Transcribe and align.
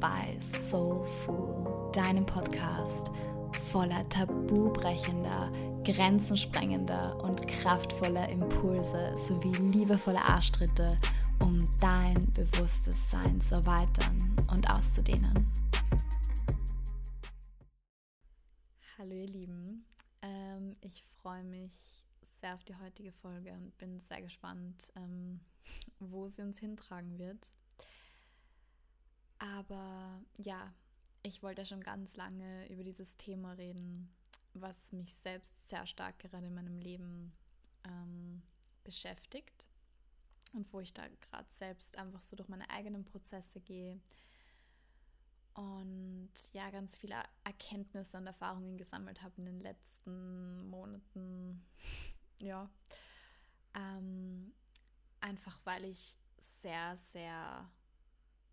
bei 0.00 0.38
Soulful, 0.40 1.92
deinem 1.92 2.24
Podcast 2.24 3.10
voller 3.70 4.08
tabubrechender, 4.08 5.52
grenzensprengender 5.84 7.22
und 7.22 7.46
kraftvoller 7.46 8.26
Impulse 8.30 9.14
sowie 9.18 9.52
liebevoller 9.52 10.24
Arschtritte, 10.24 10.96
um 11.40 11.68
dein 11.80 12.32
bewusstes 12.32 13.10
Sein 13.10 13.40
zu 13.42 13.56
erweitern 13.56 14.34
und 14.50 14.70
auszudehnen. 14.70 15.46
Hallo 18.96 19.12
ihr 19.12 19.28
Lieben, 19.28 19.84
ähm, 20.22 20.72
ich 20.80 21.02
freue 21.20 21.44
mich 21.44 22.06
sehr 22.40 22.54
auf 22.54 22.64
die 22.64 22.76
heutige 22.76 23.12
Folge 23.12 23.52
und 23.52 23.76
bin 23.76 24.00
sehr 24.00 24.22
gespannt, 24.22 24.90
ähm, 24.96 25.40
wo 25.98 26.28
sie 26.28 26.40
uns 26.40 26.58
hintragen 26.58 27.18
wird. 27.18 27.46
Aber 29.40 30.22
ja, 30.36 30.72
ich 31.22 31.42
wollte 31.42 31.66
schon 31.66 31.82
ganz 31.82 32.16
lange 32.16 32.68
über 32.68 32.84
dieses 32.84 33.16
Thema 33.16 33.52
reden, 33.52 34.14
was 34.54 34.92
mich 34.92 35.14
selbst 35.14 35.68
sehr 35.68 35.86
stark 35.86 36.18
gerade 36.18 36.46
in 36.46 36.54
meinem 36.54 36.78
Leben 36.78 37.32
ähm, 37.84 38.42
beschäftigt 38.84 39.66
und 40.52 40.72
wo 40.72 40.80
ich 40.80 40.92
da 40.92 41.06
gerade 41.08 41.50
selbst 41.50 41.96
einfach 41.98 42.22
so 42.22 42.36
durch 42.36 42.48
meine 42.48 42.68
eigenen 42.70 43.04
Prozesse 43.04 43.60
gehe 43.60 44.00
und 45.54 46.30
ja, 46.52 46.70
ganz 46.70 46.96
viele 46.96 47.16
Erkenntnisse 47.44 48.16
und 48.16 48.26
Erfahrungen 48.26 48.76
gesammelt 48.76 49.22
habe 49.22 49.34
in 49.38 49.46
den 49.46 49.60
letzten 49.60 50.68
Monaten. 50.68 51.66
ja, 52.40 52.70
ähm, 53.74 54.52
einfach 55.20 55.58
weil 55.64 55.84
ich 55.84 56.16
sehr, 56.38 56.96
sehr 56.96 57.68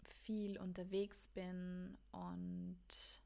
viel 0.09 0.57
unterwegs 0.57 1.29
bin 1.29 1.97
und 2.11 3.21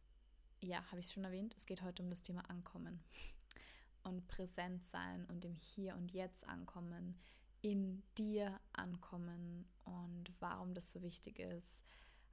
ja, 0.62 0.84
habe 0.92 1.00
ich 1.00 1.08
es 1.08 1.14
schon 1.14 1.24
erwähnt, 1.24 1.56
es 1.58 1.66
geht 1.66 1.82
heute 1.82 2.04
um 2.04 2.10
das 2.10 2.22
Thema 2.22 2.48
Ankommen 2.50 3.04
und 4.04 4.28
präsent 4.28 4.84
sein 4.84 5.26
und 5.26 5.44
im 5.46 5.56
Hier 5.56 5.96
und 5.96 6.12
Jetzt 6.12 6.48
ankommen, 6.48 7.20
in 7.62 8.04
dir 8.18 8.60
ankommen 8.74 9.66
und 9.86 10.32
warum 10.40 10.74
das 10.74 10.92
so 10.92 11.02
wichtig 11.02 11.40
ist, 11.40 11.84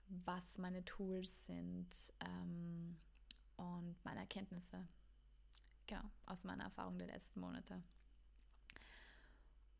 was 0.09 0.59
meine 0.59 0.85
Tools 0.85 1.47
sind 1.47 1.89
ähm, 2.21 2.97
und 3.57 3.97
meine 4.05 4.21
Erkenntnisse. 4.21 4.87
Genau, 5.87 6.05
aus 6.27 6.45
meiner 6.45 6.65
Erfahrung 6.65 6.99
der 6.99 7.09
letzten 7.09 7.41
Monate. 7.41 7.83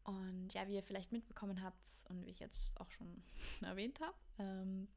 Und 0.09 0.55
ja, 0.55 0.67
wie 0.67 0.75
ihr 0.75 0.83
vielleicht 0.83 1.13
mitbekommen 1.13 1.63
habt 1.63 1.87
und 2.09 2.25
wie 2.25 2.31
ich 2.31 2.39
jetzt 2.39 2.81
auch 2.81 2.91
schon 2.91 3.23
erwähnt 3.61 4.01
habe, 4.01 4.17
ähm, 4.39 4.89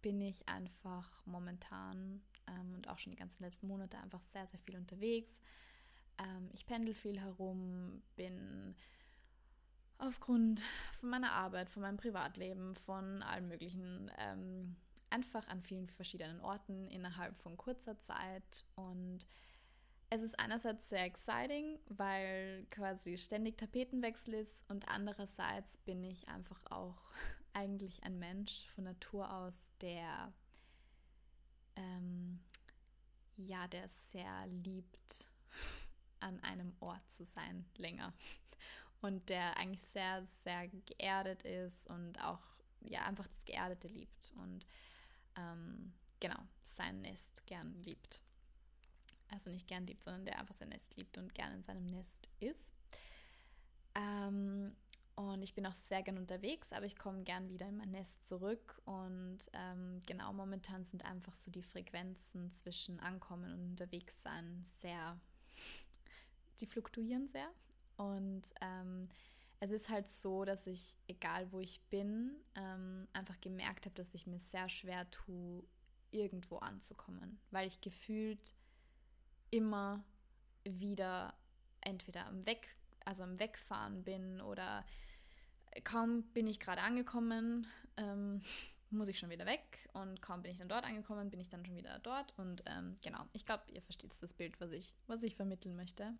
bin 0.00 0.18
ich 0.22 0.48
einfach 0.48 1.10
momentan 1.26 2.22
ähm, 2.46 2.74
und 2.74 2.88
auch 2.88 2.98
schon 2.98 3.10
die 3.10 3.18
ganzen 3.18 3.42
letzten 3.42 3.68
Monate 3.68 3.98
einfach 3.98 4.22
sehr, 4.22 4.46
sehr 4.46 4.58
viel 4.60 4.78
unterwegs. 4.78 5.42
Ähm, 6.16 6.48
ich 6.54 6.64
pendel 6.64 6.94
viel 6.94 7.20
herum, 7.20 8.02
bin 8.16 8.74
aufgrund 9.98 10.62
von 10.98 11.10
meiner 11.10 11.32
Arbeit, 11.32 11.68
von 11.68 11.82
meinem 11.82 11.98
Privatleben, 11.98 12.76
von 12.76 13.22
allen 13.22 13.46
möglichen, 13.46 14.10
ähm, 14.16 14.74
einfach 15.10 15.46
an 15.48 15.60
vielen 15.60 15.90
verschiedenen 15.90 16.40
Orten 16.40 16.88
innerhalb 16.88 17.36
von 17.36 17.58
kurzer 17.58 17.98
Zeit 17.98 18.64
und 18.74 19.26
es 20.12 20.22
ist 20.22 20.38
einerseits 20.40 20.88
sehr 20.88 21.04
exciting, 21.04 21.78
weil 21.88 22.66
quasi 22.70 23.16
ständig 23.16 23.56
Tapetenwechsel 23.56 24.34
ist 24.34 24.68
und 24.68 24.88
andererseits 24.88 25.78
bin 25.78 26.02
ich 26.02 26.28
einfach 26.28 26.60
auch 26.68 27.00
eigentlich 27.52 28.02
ein 28.02 28.18
Mensch 28.18 28.66
von 28.74 28.84
Natur 28.84 29.32
aus, 29.32 29.72
der 29.80 30.32
ähm, 31.76 32.40
ja, 33.36 33.68
der 33.68 33.88
sehr 33.88 34.46
liebt, 34.48 35.30
an 36.20 36.40
einem 36.40 36.74
Ort 36.80 37.08
zu 37.10 37.24
sein 37.24 37.64
länger. 37.76 38.12
Und 39.02 39.30
der 39.30 39.56
eigentlich 39.56 39.80
sehr, 39.80 40.26
sehr 40.26 40.68
geerdet 40.68 41.42
ist 41.44 41.86
und 41.86 42.22
auch 42.22 42.42
ja 42.80 43.00
einfach 43.06 43.26
das 43.28 43.46
Geerdete 43.46 43.88
liebt 43.88 44.30
und 44.36 44.66
ähm, 45.38 45.94
genau 46.20 46.38
sein 46.60 47.00
Nest 47.00 47.46
gern 47.46 47.72
liebt 47.82 48.22
also 49.32 49.50
nicht 49.50 49.66
gern 49.66 49.86
liebt, 49.86 50.02
sondern 50.02 50.24
der 50.24 50.38
einfach 50.38 50.54
sein 50.54 50.68
Nest 50.68 50.96
liebt 50.96 51.18
und 51.18 51.34
gern 51.34 51.52
in 51.52 51.62
seinem 51.62 51.86
Nest 51.86 52.28
ist. 52.40 52.72
Ähm, 53.94 54.76
und 55.16 55.42
ich 55.42 55.54
bin 55.54 55.66
auch 55.66 55.74
sehr 55.74 56.02
gern 56.02 56.16
unterwegs, 56.16 56.72
aber 56.72 56.86
ich 56.86 56.96
komme 56.96 57.22
gern 57.24 57.48
wieder 57.50 57.68
in 57.68 57.76
mein 57.76 57.90
Nest 57.90 58.26
zurück. 58.26 58.80
Und 58.84 59.38
ähm, 59.52 60.00
genau 60.06 60.32
momentan 60.32 60.84
sind 60.84 61.04
einfach 61.04 61.34
so 61.34 61.50
die 61.50 61.62
Frequenzen 61.62 62.50
zwischen 62.50 63.00
Ankommen 63.00 63.52
und 63.52 63.60
Unterwegssein 63.70 64.64
sehr, 64.64 65.20
die 66.60 66.66
fluktuieren 66.66 67.26
sehr. 67.26 67.50
Und 67.96 68.42
ähm, 68.62 69.08
es 69.60 69.70
ist 69.72 69.90
halt 69.90 70.08
so, 70.08 70.46
dass 70.46 70.66
ich, 70.66 70.96
egal 71.06 71.52
wo 71.52 71.60
ich 71.60 71.82
bin, 71.90 72.34
ähm, 72.54 73.06
einfach 73.12 73.38
gemerkt 73.42 73.84
habe, 73.84 73.94
dass 73.94 74.14
ich 74.14 74.26
mir 74.26 74.40
sehr 74.40 74.70
schwer 74.70 75.10
tue, 75.10 75.62
irgendwo 76.12 76.56
anzukommen, 76.58 77.38
weil 77.50 77.68
ich 77.68 77.80
gefühlt 77.80 78.54
immer 79.50 80.04
wieder 80.64 81.34
entweder 81.80 82.26
am 82.26 82.44
Weg, 82.46 82.68
also 83.04 83.22
am 83.22 83.38
Wegfahren 83.38 84.04
bin 84.04 84.40
oder 84.40 84.84
kaum 85.84 86.24
bin 86.32 86.46
ich 86.46 86.60
gerade 86.60 86.82
angekommen, 86.82 87.66
ähm, 87.96 88.42
muss 88.90 89.08
ich 89.08 89.18
schon 89.18 89.30
wieder 89.30 89.46
weg 89.46 89.88
und 89.92 90.20
kaum 90.20 90.42
bin 90.42 90.50
ich 90.50 90.58
dann 90.58 90.68
dort 90.68 90.84
angekommen, 90.84 91.30
bin 91.30 91.38
ich 91.40 91.48
dann 91.48 91.64
schon 91.64 91.76
wieder 91.76 92.00
dort 92.00 92.36
und 92.36 92.64
ähm, 92.66 92.96
genau, 93.04 93.24
ich 93.32 93.46
glaube, 93.46 93.62
ihr 93.68 93.82
versteht 93.82 94.12
das 94.20 94.34
Bild, 94.34 94.60
was 94.60 94.72
ich, 94.72 94.94
was 95.06 95.22
ich 95.22 95.36
vermitteln 95.36 95.76
möchte. 95.76 96.12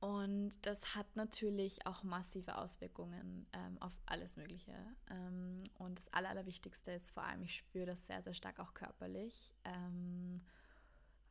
Und 0.00 0.52
das 0.62 0.94
hat 0.94 1.16
natürlich 1.16 1.84
auch 1.84 2.04
massive 2.04 2.56
Auswirkungen 2.56 3.46
ähm, 3.52 3.78
auf 3.80 3.92
alles 4.06 4.36
Mögliche. 4.36 4.74
Ähm, 5.10 5.58
und 5.74 5.98
das 5.98 6.12
Aller, 6.12 6.28
Allerwichtigste 6.30 6.92
ist 6.92 7.10
vor 7.10 7.24
allem, 7.24 7.42
ich 7.42 7.56
spüre 7.56 7.86
das 7.86 8.06
sehr, 8.06 8.22
sehr 8.22 8.34
stark 8.34 8.60
auch 8.60 8.74
körperlich. 8.74 9.54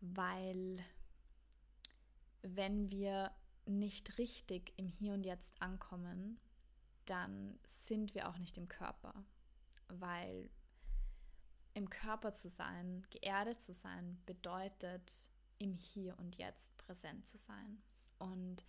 Weil 0.02 0.84
wenn 2.41 2.90
wir 2.90 3.31
nicht 3.66 4.18
richtig 4.18 4.74
im 4.78 4.88
Hier 4.88 5.13
und 5.13 5.25
Jetzt 5.25 5.62
ankommen, 5.62 6.40
dann 7.06 7.59
sind 7.66 8.13
wir 8.16 8.30
auch 8.30 8.38
nicht 8.38 8.57
im 8.57 8.68
Körper, 8.68 9.13
weil 9.88 10.50
im 11.74 11.90
Körper 11.90 12.34
zu 12.34 12.50
sein, 12.50 13.06
geerdet 13.09 13.62
zu 13.62 13.72
sein, 13.74 14.22
bedeutet 14.25 15.30
im 15.59 15.74
Hier 15.74 16.18
und 16.19 16.36
Jetzt 16.38 16.75
präsent 16.78 17.28
zu 17.28 17.38
sein. 17.38 17.81
Und 18.19 18.66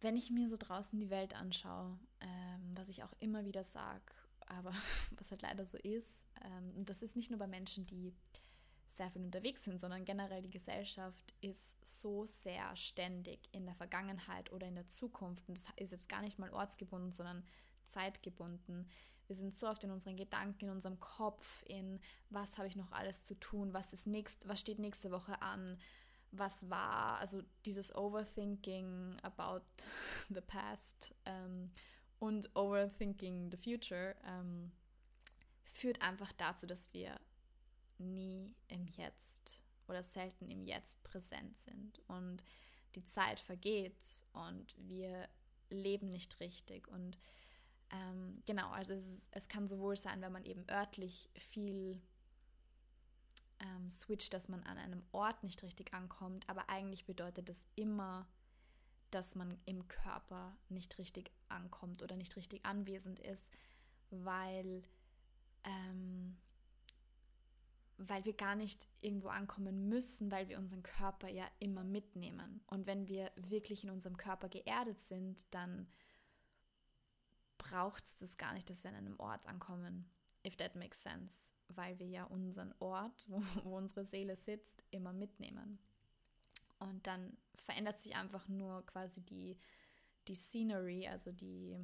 wenn 0.00 0.16
ich 0.16 0.30
mir 0.30 0.48
so 0.48 0.56
draußen 0.58 0.98
die 0.98 1.10
Welt 1.10 1.34
anschaue, 1.34 1.98
ähm, 2.20 2.72
was 2.74 2.88
ich 2.88 3.02
auch 3.04 3.12
immer 3.20 3.44
wieder 3.44 3.64
sage, 3.64 4.12
aber 4.46 4.72
was 5.18 5.30
halt 5.30 5.42
leider 5.42 5.66
so 5.66 5.78
ist, 5.78 6.24
ähm, 6.42 6.74
und 6.76 6.88
das 6.88 7.02
ist 7.02 7.16
nicht 7.16 7.30
nur 7.30 7.38
bei 7.38 7.46
Menschen, 7.46 7.86
die 7.86 8.14
sehr 8.96 9.10
viel 9.10 9.22
unterwegs 9.22 9.64
sind, 9.64 9.78
sondern 9.78 10.04
generell 10.04 10.42
die 10.42 10.50
Gesellschaft 10.50 11.34
ist 11.40 11.84
so 11.84 12.26
sehr 12.26 12.74
ständig 12.76 13.40
in 13.52 13.66
der 13.66 13.74
Vergangenheit 13.74 14.52
oder 14.52 14.66
in 14.66 14.74
der 14.74 14.88
Zukunft. 14.88 15.48
Und 15.48 15.58
das 15.58 15.66
ist 15.76 15.92
jetzt 15.92 16.08
gar 16.08 16.22
nicht 16.22 16.38
mal 16.38 16.50
ortsgebunden, 16.50 17.10
sondern 17.10 17.44
zeitgebunden. 17.86 18.88
Wir 19.26 19.36
sind 19.36 19.54
so 19.54 19.68
oft 19.68 19.82
in 19.84 19.90
unseren 19.90 20.16
Gedanken, 20.16 20.66
in 20.66 20.70
unserem 20.70 21.00
Kopf, 21.00 21.62
in 21.66 22.00
was 22.30 22.58
habe 22.58 22.68
ich 22.68 22.76
noch 22.76 22.92
alles 22.92 23.24
zu 23.24 23.34
tun, 23.34 23.72
was 23.72 23.92
ist 23.92 24.06
nächst, 24.06 24.46
was 24.48 24.60
steht 24.60 24.78
nächste 24.78 25.10
Woche 25.10 25.40
an, 25.40 25.78
was 26.30 26.68
war, 26.68 27.18
also 27.18 27.42
dieses 27.64 27.94
Overthinking 27.94 29.18
about 29.22 29.64
the 30.28 30.40
past 30.40 31.14
ähm, 31.24 31.70
und 32.18 32.54
Overthinking 32.54 33.50
the 33.50 33.56
future 33.56 34.14
ähm, 34.26 34.72
führt 35.62 36.02
einfach 36.02 36.32
dazu, 36.32 36.66
dass 36.66 36.92
wir 36.92 37.18
nie 37.98 38.54
im 38.68 38.86
Jetzt 38.86 39.58
oder 39.88 40.02
selten 40.02 40.50
im 40.50 40.64
Jetzt 40.64 41.02
präsent 41.02 41.56
sind. 41.58 42.00
Und 42.08 42.42
die 42.94 43.04
Zeit 43.04 43.40
vergeht 43.40 44.24
und 44.32 44.74
wir 44.78 45.28
leben 45.70 46.08
nicht 46.10 46.40
richtig. 46.40 46.88
Und 46.88 47.18
ähm, 47.90 48.42
genau, 48.46 48.70
also 48.70 48.94
es, 48.94 49.28
es, 49.30 49.48
kann 49.48 49.68
sowohl 49.68 49.96
sein, 49.96 50.20
wenn 50.20 50.32
man 50.32 50.44
eben 50.44 50.64
örtlich 50.70 51.30
viel 51.34 52.00
ähm, 53.60 53.90
switcht, 53.90 54.32
dass 54.32 54.48
man 54.48 54.62
an 54.64 54.78
einem 54.78 55.02
Ort 55.12 55.42
nicht 55.42 55.62
richtig 55.62 55.92
ankommt, 55.92 56.48
aber 56.48 56.68
eigentlich 56.68 57.04
bedeutet 57.04 57.48
das 57.48 57.66
immer, 57.74 58.26
dass 59.10 59.34
man 59.34 59.58
im 59.64 59.86
Körper 59.86 60.56
nicht 60.68 60.98
richtig 60.98 61.30
ankommt 61.48 62.02
oder 62.02 62.16
nicht 62.16 62.36
richtig 62.36 62.64
anwesend 62.64 63.20
ist, 63.20 63.52
weil 64.10 64.82
ähm, 65.62 66.36
weil 67.98 68.24
wir 68.24 68.34
gar 68.34 68.56
nicht 68.56 68.86
irgendwo 69.00 69.28
ankommen 69.28 69.88
müssen, 69.88 70.30
weil 70.30 70.48
wir 70.48 70.58
unseren 70.58 70.82
Körper 70.82 71.28
ja 71.28 71.46
immer 71.58 71.84
mitnehmen. 71.84 72.62
Und 72.66 72.86
wenn 72.86 73.08
wir 73.08 73.30
wirklich 73.36 73.84
in 73.84 73.90
unserem 73.90 74.16
Körper 74.16 74.48
geerdet 74.48 74.98
sind, 75.00 75.44
dann 75.50 75.86
braucht 77.58 78.04
es 78.04 78.16
das 78.16 78.36
gar 78.36 78.52
nicht, 78.52 78.68
dass 78.68 78.84
wir 78.84 78.90
an 78.90 78.96
einem 78.96 79.18
Ort 79.18 79.46
ankommen. 79.46 80.10
if 80.46 80.56
that 80.56 80.76
makes 80.76 81.02
sense, 81.02 81.54
weil 81.68 81.98
wir 81.98 82.06
ja 82.06 82.24
unseren 82.24 82.74
Ort, 82.78 83.24
wo, 83.28 83.42
wo 83.64 83.76
unsere 83.76 84.04
Seele 84.04 84.36
sitzt, 84.36 84.84
immer 84.90 85.12
mitnehmen. 85.12 85.78
Und 86.78 87.06
dann 87.06 87.36
verändert 87.56 87.98
sich 87.98 88.14
einfach 88.14 88.46
nur 88.48 88.84
quasi 88.86 89.22
die, 89.22 89.56
die 90.28 90.34
Scenery, 90.34 91.08
also 91.08 91.32
die 91.32 91.78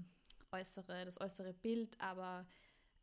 äußere, 0.53 1.05
das 1.05 1.21
äußere 1.21 1.55
Bild, 1.55 1.99
aber 2.01 2.47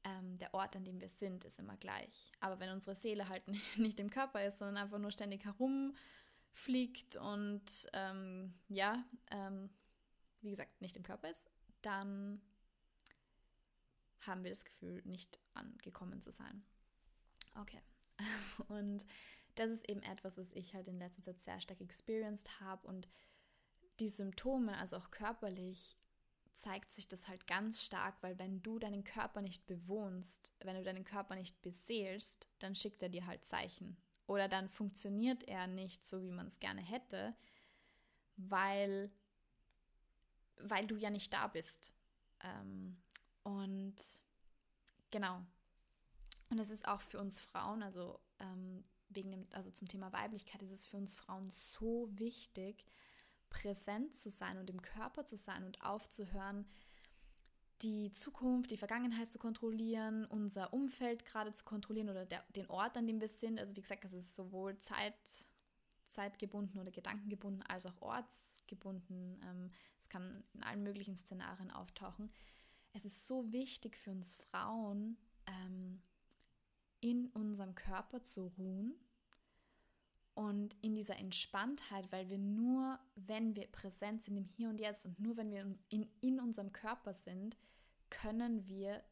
ähm, 0.07 0.37
der 0.37 0.53
Ort, 0.53 0.75
an 0.75 0.85
dem 0.85 1.01
wir 1.01 1.09
sind, 1.09 1.43
ist 1.43 1.59
immer 1.59 1.75
gleich. 1.77 2.31
Aber 2.39 2.59
wenn 2.59 2.71
unsere 2.71 2.95
Seele 2.95 3.27
halt 3.27 3.47
nicht, 3.49 3.77
nicht 3.77 3.99
im 3.99 4.09
Körper 4.09 4.45
ist, 4.45 4.57
sondern 4.57 4.77
einfach 4.77 4.99
nur 4.99 5.11
ständig 5.11 5.43
herumfliegt 5.45 7.17
und 7.17 7.87
ähm, 7.93 8.53
ja, 8.69 9.03
ähm, 9.31 9.69
wie 10.41 10.51
gesagt, 10.51 10.81
nicht 10.81 10.95
im 10.95 11.03
Körper 11.03 11.29
ist, 11.29 11.49
dann 11.81 12.41
haben 14.21 14.43
wir 14.43 14.51
das 14.51 14.65
Gefühl, 14.65 15.01
nicht 15.05 15.39
angekommen 15.53 16.21
zu 16.21 16.31
sein. 16.31 16.63
Okay. 17.55 17.81
Und 18.67 19.05
das 19.55 19.71
ist 19.71 19.87
eben 19.89 20.01
etwas, 20.03 20.37
was 20.37 20.51
ich 20.51 20.73
halt 20.73 20.87
in 20.87 20.99
letzter 20.99 21.23
Zeit 21.23 21.41
sehr 21.41 21.61
stark 21.61 21.81
experienced 21.81 22.59
habe 22.59 22.87
und 22.87 23.07
die 23.99 24.07
Symptome, 24.07 24.77
also 24.77 24.97
auch 24.97 25.09
körperlich, 25.09 25.97
zeigt 26.57 26.91
sich 26.91 27.07
das 27.07 27.27
halt 27.27 27.45
ganz 27.47 27.83
stark, 27.83 28.15
weil 28.21 28.37
wenn 28.39 28.61
du 28.63 28.79
deinen 28.79 29.03
Körper 29.03 29.41
nicht 29.41 29.65
bewohnst, 29.67 30.51
wenn 30.59 30.75
du 30.75 30.83
deinen 30.83 31.05
Körper 31.05 31.35
nicht 31.35 31.61
beseelst, 31.61 32.47
dann 32.59 32.75
schickt 32.75 33.01
er 33.03 33.09
dir 33.09 33.27
halt 33.27 33.45
Zeichen. 33.45 33.95
Oder 34.25 34.47
dann 34.49 34.67
funktioniert 34.67 35.43
er 35.43 35.67
nicht 35.67 36.03
so, 36.03 36.21
wie 36.23 36.31
man 36.31 36.47
es 36.47 36.59
gerne 36.59 36.81
hätte, 36.81 37.35
weil, 38.35 39.11
weil 40.57 40.87
du 40.87 40.95
ja 40.95 41.09
nicht 41.09 41.31
da 41.31 41.47
bist. 41.47 41.93
Ähm, 42.41 43.01
und 43.43 43.95
genau. 45.11 45.41
Und 46.49 46.59
es 46.59 46.71
ist 46.71 46.87
auch 46.87 47.01
für 47.01 47.19
uns 47.19 47.39
Frauen, 47.39 47.83
also 47.83 48.19
ähm, 48.39 48.83
wegen 49.09 49.31
dem, 49.31 49.47
also 49.51 49.69
zum 49.71 49.87
Thema 49.87 50.11
Weiblichkeit 50.11 50.61
ist 50.61 50.71
es 50.71 50.85
für 50.85 50.97
uns 50.97 51.15
Frauen 51.15 51.49
so 51.51 52.09
wichtig, 52.11 52.83
präsent 53.49 54.15
zu 54.15 54.29
sein 54.29 54.57
und 54.57 54.69
im 54.69 54.81
Körper 54.81 55.25
zu 55.25 55.37
sein 55.37 55.63
und 55.63 55.81
aufzuhören, 55.81 56.65
die 57.81 58.11
Zukunft, 58.11 58.71
die 58.71 58.77
Vergangenheit 58.77 59.31
zu 59.31 59.37
kontrollieren, 59.37 60.25
unser 60.25 60.73
Umfeld 60.73 61.25
gerade 61.25 61.51
zu 61.51 61.63
kontrollieren 61.63 62.09
oder 62.09 62.25
der, 62.25 62.43
den 62.55 62.67
Ort, 62.67 62.97
an 62.97 63.05
dem 63.05 63.21
wir 63.21 63.27
sind. 63.27 63.59
Also 63.59 63.75
wie 63.75 63.81
gesagt, 63.81 64.03
das 64.03 64.13
ist 64.13 64.35
sowohl 64.35 64.79
Zeit, 64.79 65.15
zeitgebunden 66.07 66.79
oder 66.79 66.91
gedankengebunden 66.91 67.63
als 67.63 67.85
auch 67.85 68.01
ortsgebunden. 68.01 69.39
Ähm, 69.43 69.71
es 69.99 70.09
kann 70.09 70.43
in 70.53 70.63
allen 70.63 70.83
möglichen 70.83 71.15
Szenarien 71.15 71.69
auftauchen. 71.69 72.31
Es 72.93 73.05
ist 73.05 73.27
so 73.27 73.51
wichtig 73.51 73.95
für 73.95 74.11
uns 74.11 74.35
Frauen, 74.35 75.17
ähm, 75.45 76.01
in 76.99 77.27
unserem 77.27 77.75
Körper 77.75 78.23
zu 78.23 78.47
ruhen 78.57 78.95
und 80.37 80.75
in 80.83 80.93
dieser 80.93 81.17
Entspanntheit, 81.17 82.11
weil 82.11 82.29
wir 82.29 82.37
nur, 82.37 82.99
wenn 83.15 83.55
wir 83.55 83.65
präsent 83.71 84.21
sind 84.21 84.37
im 84.37 84.45
Hier 84.45 84.69
und 84.69 84.79
Jetzt 84.79 85.03
und 85.03 85.19
nur 85.19 85.35
wenn 85.35 85.49
wir 85.49 85.73
in, 85.89 86.07
in 86.21 86.39
unserem 86.39 86.71
Körper 86.71 87.11
sind, 87.11 87.57
können 88.11 88.67
wir 88.67 89.03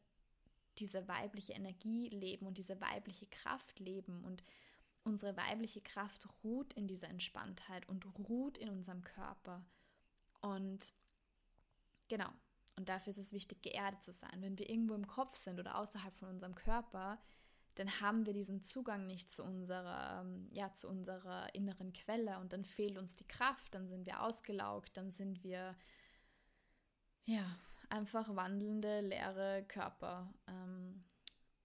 diese 0.78 1.08
weibliche 1.08 1.54
Energie 1.54 2.08
leben 2.10 2.46
und 2.46 2.58
diese 2.58 2.80
weibliche 2.80 3.26
Kraft 3.26 3.80
leben. 3.80 4.24
Und 4.24 4.44
unsere 5.02 5.36
weibliche 5.36 5.80
Kraft 5.80 6.28
ruht 6.44 6.74
in 6.74 6.86
dieser 6.86 7.08
Entspanntheit 7.08 7.88
und 7.88 8.06
ruht 8.28 8.56
in 8.56 8.68
unserem 8.68 9.02
Körper. 9.02 9.66
Und 10.42 10.92
genau, 12.06 12.30
und 12.76 12.88
dafür 12.88 13.10
ist 13.10 13.18
es 13.18 13.32
wichtig, 13.32 13.62
geerdet 13.62 14.00
zu 14.00 14.12
sein. 14.12 14.42
Wenn 14.42 14.60
wir 14.60 14.70
irgendwo 14.70 14.94
im 14.94 15.08
Kopf 15.08 15.36
sind 15.38 15.58
oder 15.58 15.76
außerhalb 15.76 16.16
von 16.16 16.28
unserem 16.28 16.54
Körper, 16.54 17.18
dann 17.76 18.00
haben 18.00 18.26
wir 18.26 18.32
diesen 18.32 18.62
Zugang 18.62 19.06
nicht 19.06 19.30
zu 19.30 19.44
unserer, 19.44 20.22
ähm, 20.22 20.48
ja, 20.52 20.72
zu 20.72 20.88
unserer 20.88 21.54
inneren 21.54 21.92
Quelle 21.92 22.38
und 22.38 22.52
dann 22.52 22.64
fehlt 22.64 22.98
uns 22.98 23.16
die 23.16 23.28
Kraft, 23.28 23.74
dann 23.74 23.88
sind 23.88 24.06
wir 24.06 24.22
ausgelaugt, 24.22 24.96
dann 24.96 25.10
sind 25.10 25.44
wir 25.44 25.76
ja 27.24 27.58
einfach 27.90 28.34
wandelnde, 28.34 29.00
leere 29.00 29.64
Körper. 29.68 30.32
Ähm, 30.48 31.04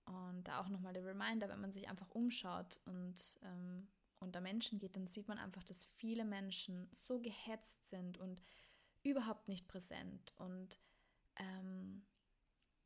und 0.05 0.43
da 0.43 0.59
auch 0.59 0.67
nochmal 0.67 0.93
der 0.93 1.05
Reminder, 1.05 1.47
wenn 1.47 1.61
man 1.61 1.71
sich 1.71 1.87
einfach 1.87 2.09
umschaut 2.09 2.81
und 2.85 3.39
ähm, 3.43 3.87
unter 4.19 4.41
Menschen 4.41 4.79
geht, 4.79 4.95
dann 4.95 5.07
sieht 5.07 5.27
man 5.27 5.37
einfach, 5.37 5.63
dass 5.63 5.85
viele 5.95 6.25
Menschen 6.25 6.89
so 6.91 7.19
gehetzt 7.19 7.87
sind 7.87 8.17
und 8.17 8.41
überhaupt 9.03 9.47
nicht 9.47 9.67
präsent 9.67 10.33
und 10.37 10.77
ähm, 11.37 12.05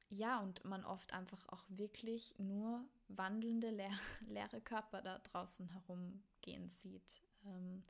ja, 0.10 0.40
und 0.40 0.64
man 0.66 0.86
oft 0.86 1.14
einfach 1.14 1.48
auch 1.50 1.64
wirklich 1.68 2.38
nur 2.38 2.86
wandelnde, 3.08 3.70
leer, 3.70 3.90
leere 4.28 4.62
Körper 4.62 5.02
da 5.02 5.20
draußen 5.20 5.70
herumgehen 5.70 6.70
sieht. 6.70 7.22
Ähm, 7.46 7.84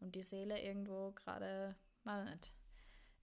und 0.00 0.14
die 0.14 0.22
Seele 0.22 0.60
irgendwo 0.60 1.12
gerade, 1.12 1.76
weiß 2.04 2.28
nicht, 2.28 2.52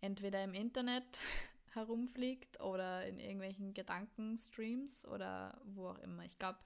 entweder 0.02 0.44
im 0.44 0.54
Internet 0.54 1.20
herumfliegt 1.74 2.62
oder 2.62 3.06
in 3.06 3.20
irgendwelchen 3.20 3.74
Gedankenstreams 3.74 5.06
oder 5.06 5.60
wo 5.66 5.90
auch 5.90 6.00
immer. 6.00 6.24
Ich 6.24 6.38
glaube, 6.38 6.60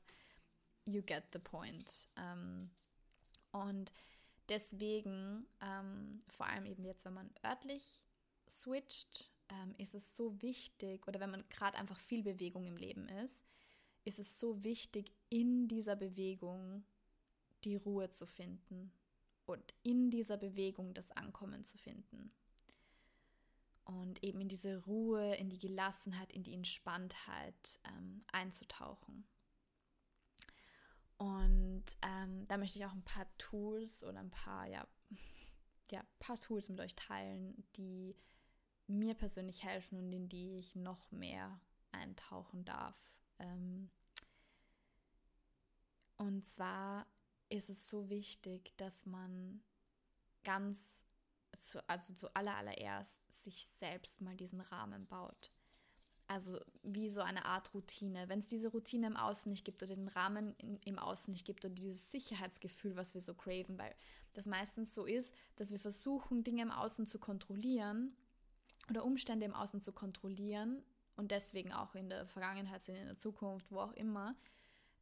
you 0.86 1.02
get 1.02 1.24
the 1.34 1.40
point. 1.40 2.08
Ähm, 2.16 2.70
und 3.52 3.92
deswegen, 4.50 5.48
ähm, 5.62 6.20
vor 6.30 6.46
allem 6.46 6.66
eben 6.66 6.84
jetzt, 6.84 7.06
wenn 7.06 7.14
man 7.14 7.30
örtlich 7.44 8.04
switcht, 8.50 9.33
ähm, 9.50 9.76
ist 9.78 9.94
es 9.96 10.16
so 10.16 10.42
wichtig, 10.42 11.08
oder 11.08 11.20
wenn 11.20 11.32
man 11.32 11.48
gerade 11.50 11.78
einfach 11.78 12.00
viel 12.00 12.24
Bewegung 12.24 12.66
im 12.66 12.78
Leben 12.78 13.08
ist, 13.10 13.44
ist 14.06 14.20
es 14.20 14.40
so 14.40 14.64
wichtig, 14.64 15.12
in 15.30 15.68
dieser 15.68 15.96
Bewegung 15.96 16.86
die 17.64 17.76
Ruhe 17.76 18.10
zu 18.10 18.26
finden 18.26 18.92
und 19.46 19.74
in 19.84 20.10
dieser 20.10 20.38
Bewegung 20.38 20.94
das 20.94 21.12
Ankommen 21.12 21.64
zu 21.64 21.78
finden. 21.78 22.32
Und 23.86 24.24
eben 24.24 24.40
in 24.40 24.48
diese 24.48 24.84
Ruhe, 24.86 25.36
in 25.36 25.50
die 25.50 25.60
Gelassenheit, 25.60 26.32
in 26.32 26.44
die 26.44 26.54
Entspanntheit 26.54 27.80
ähm, 27.84 28.24
einzutauchen. 28.32 29.26
Und 31.18 31.86
ähm, 32.02 32.46
da 32.48 32.58
möchte 32.58 32.80
ich 32.80 32.86
auch 32.86 32.94
ein 32.94 33.04
paar 33.04 33.28
Tools 33.38 34.04
oder 34.04 34.20
ein 34.20 34.32
paar, 34.32 34.68
ja, 34.68 34.88
ja, 35.92 36.02
paar 36.20 36.40
Tools 36.40 36.70
mit 36.70 36.80
euch 36.80 36.96
teilen, 36.96 37.66
die 37.76 38.16
mir 38.94 39.14
persönlich 39.16 39.64
helfen 39.64 39.98
und 40.00 40.12
in 40.12 40.30
die 40.30 40.58
ich 40.58 40.76
noch 40.76 41.12
mehr 41.12 41.60
eintauchen 41.92 42.66
darf. 42.66 42.96
Ähm 43.40 43.90
und 46.18 46.48
zwar 46.48 47.06
ist 47.50 47.70
es 47.70 47.90
so 47.90 48.10
wichtig, 48.10 48.74
dass 48.78 49.06
man 49.06 49.62
ganz, 50.44 51.06
zu, 51.58 51.88
also 51.90 52.14
zuallererst 52.14 53.22
sich 53.32 53.68
selbst 53.68 54.22
mal 54.22 54.36
diesen 54.36 54.62
Rahmen 54.62 55.08
baut. 55.08 55.52
Also 56.28 56.60
wie 56.82 57.10
so 57.10 57.22
eine 57.22 57.46
Art 57.46 57.74
Routine. 57.74 58.30
Wenn 58.30 58.40
es 58.40 58.48
diese 58.48 58.70
Routine 58.70 59.08
im 59.08 59.18
Außen 59.18 59.52
nicht 59.52 59.66
gibt 59.66 59.84
oder 59.84 59.96
den 59.96 60.08
Rahmen 60.08 60.56
in, 60.58 60.78
im 60.78 60.98
Außen 60.98 61.34
nicht 61.34 61.46
gibt 61.46 61.66
oder 61.66 61.74
dieses 61.74 62.12
Sicherheitsgefühl, 62.12 62.96
was 62.96 63.14
wir 63.14 63.22
so 63.22 63.34
craven, 63.34 63.78
weil 63.78 63.94
das 64.34 64.48
meistens 64.48 64.96
so 64.96 65.06
ist, 65.06 65.36
dass 65.58 65.72
wir 65.72 65.80
versuchen, 65.80 66.44
Dinge 66.44 66.64
im 66.64 66.72
Außen 66.72 67.06
zu 67.06 67.20
kontrollieren 67.20 68.16
oder 68.90 69.04
Umstände 69.06 69.46
im 69.46 69.54
Außen 69.54 69.82
zu 69.82 69.92
kontrollieren 69.92 70.84
und 71.16 71.32
deswegen 71.32 71.72
auch 71.72 71.96
in 71.96 72.10
der 72.10 72.26
Vergangenheit 72.26 72.84
sind, 72.84 72.96
in 72.96 73.06
der 73.06 73.18
Zukunft, 73.18 73.72
wo 73.72 73.80
auch 73.80 73.94
immer, 73.94 74.36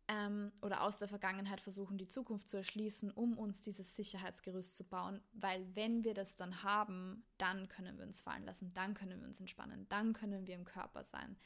ähm, 0.08 0.52
oder 0.62 0.82
aus 0.82 0.98
der 0.98 1.08
Vergangenheit 1.08 1.62
versuchen, 1.62 1.98
die 1.98 2.08
Zukunft 2.08 2.50
zu 2.50 2.58
erschließen, 2.58 3.12
um 3.12 3.38
uns 3.38 3.62
dieses 3.62 3.96
Sicherheitsgerüst 3.96 4.76
zu 4.76 4.84
bauen, 4.84 5.22
weil 5.34 5.66
wenn 5.76 6.04
wir 6.04 6.14
das 6.14 6.36
dann 6.36 6.64
haben, 6.64 7.24
dann 7.38 7.70
können 7.70 7.98
wir 7.98 8.06
uns 8.06 8.22
fallen 8.22 8.44
lassen, 8.44 8.74
dann 8.74 8.94
können 8.94 9.22
wir 9.22 9.28
uns 9.28 9.40
entspannen, 9.40 9.88
dann 9.90 10.14
können 10.14 10.48
wir 10.48 10.56
im 10.56 10.66
Körper 10.66 11.04
sein. 11.04 11.38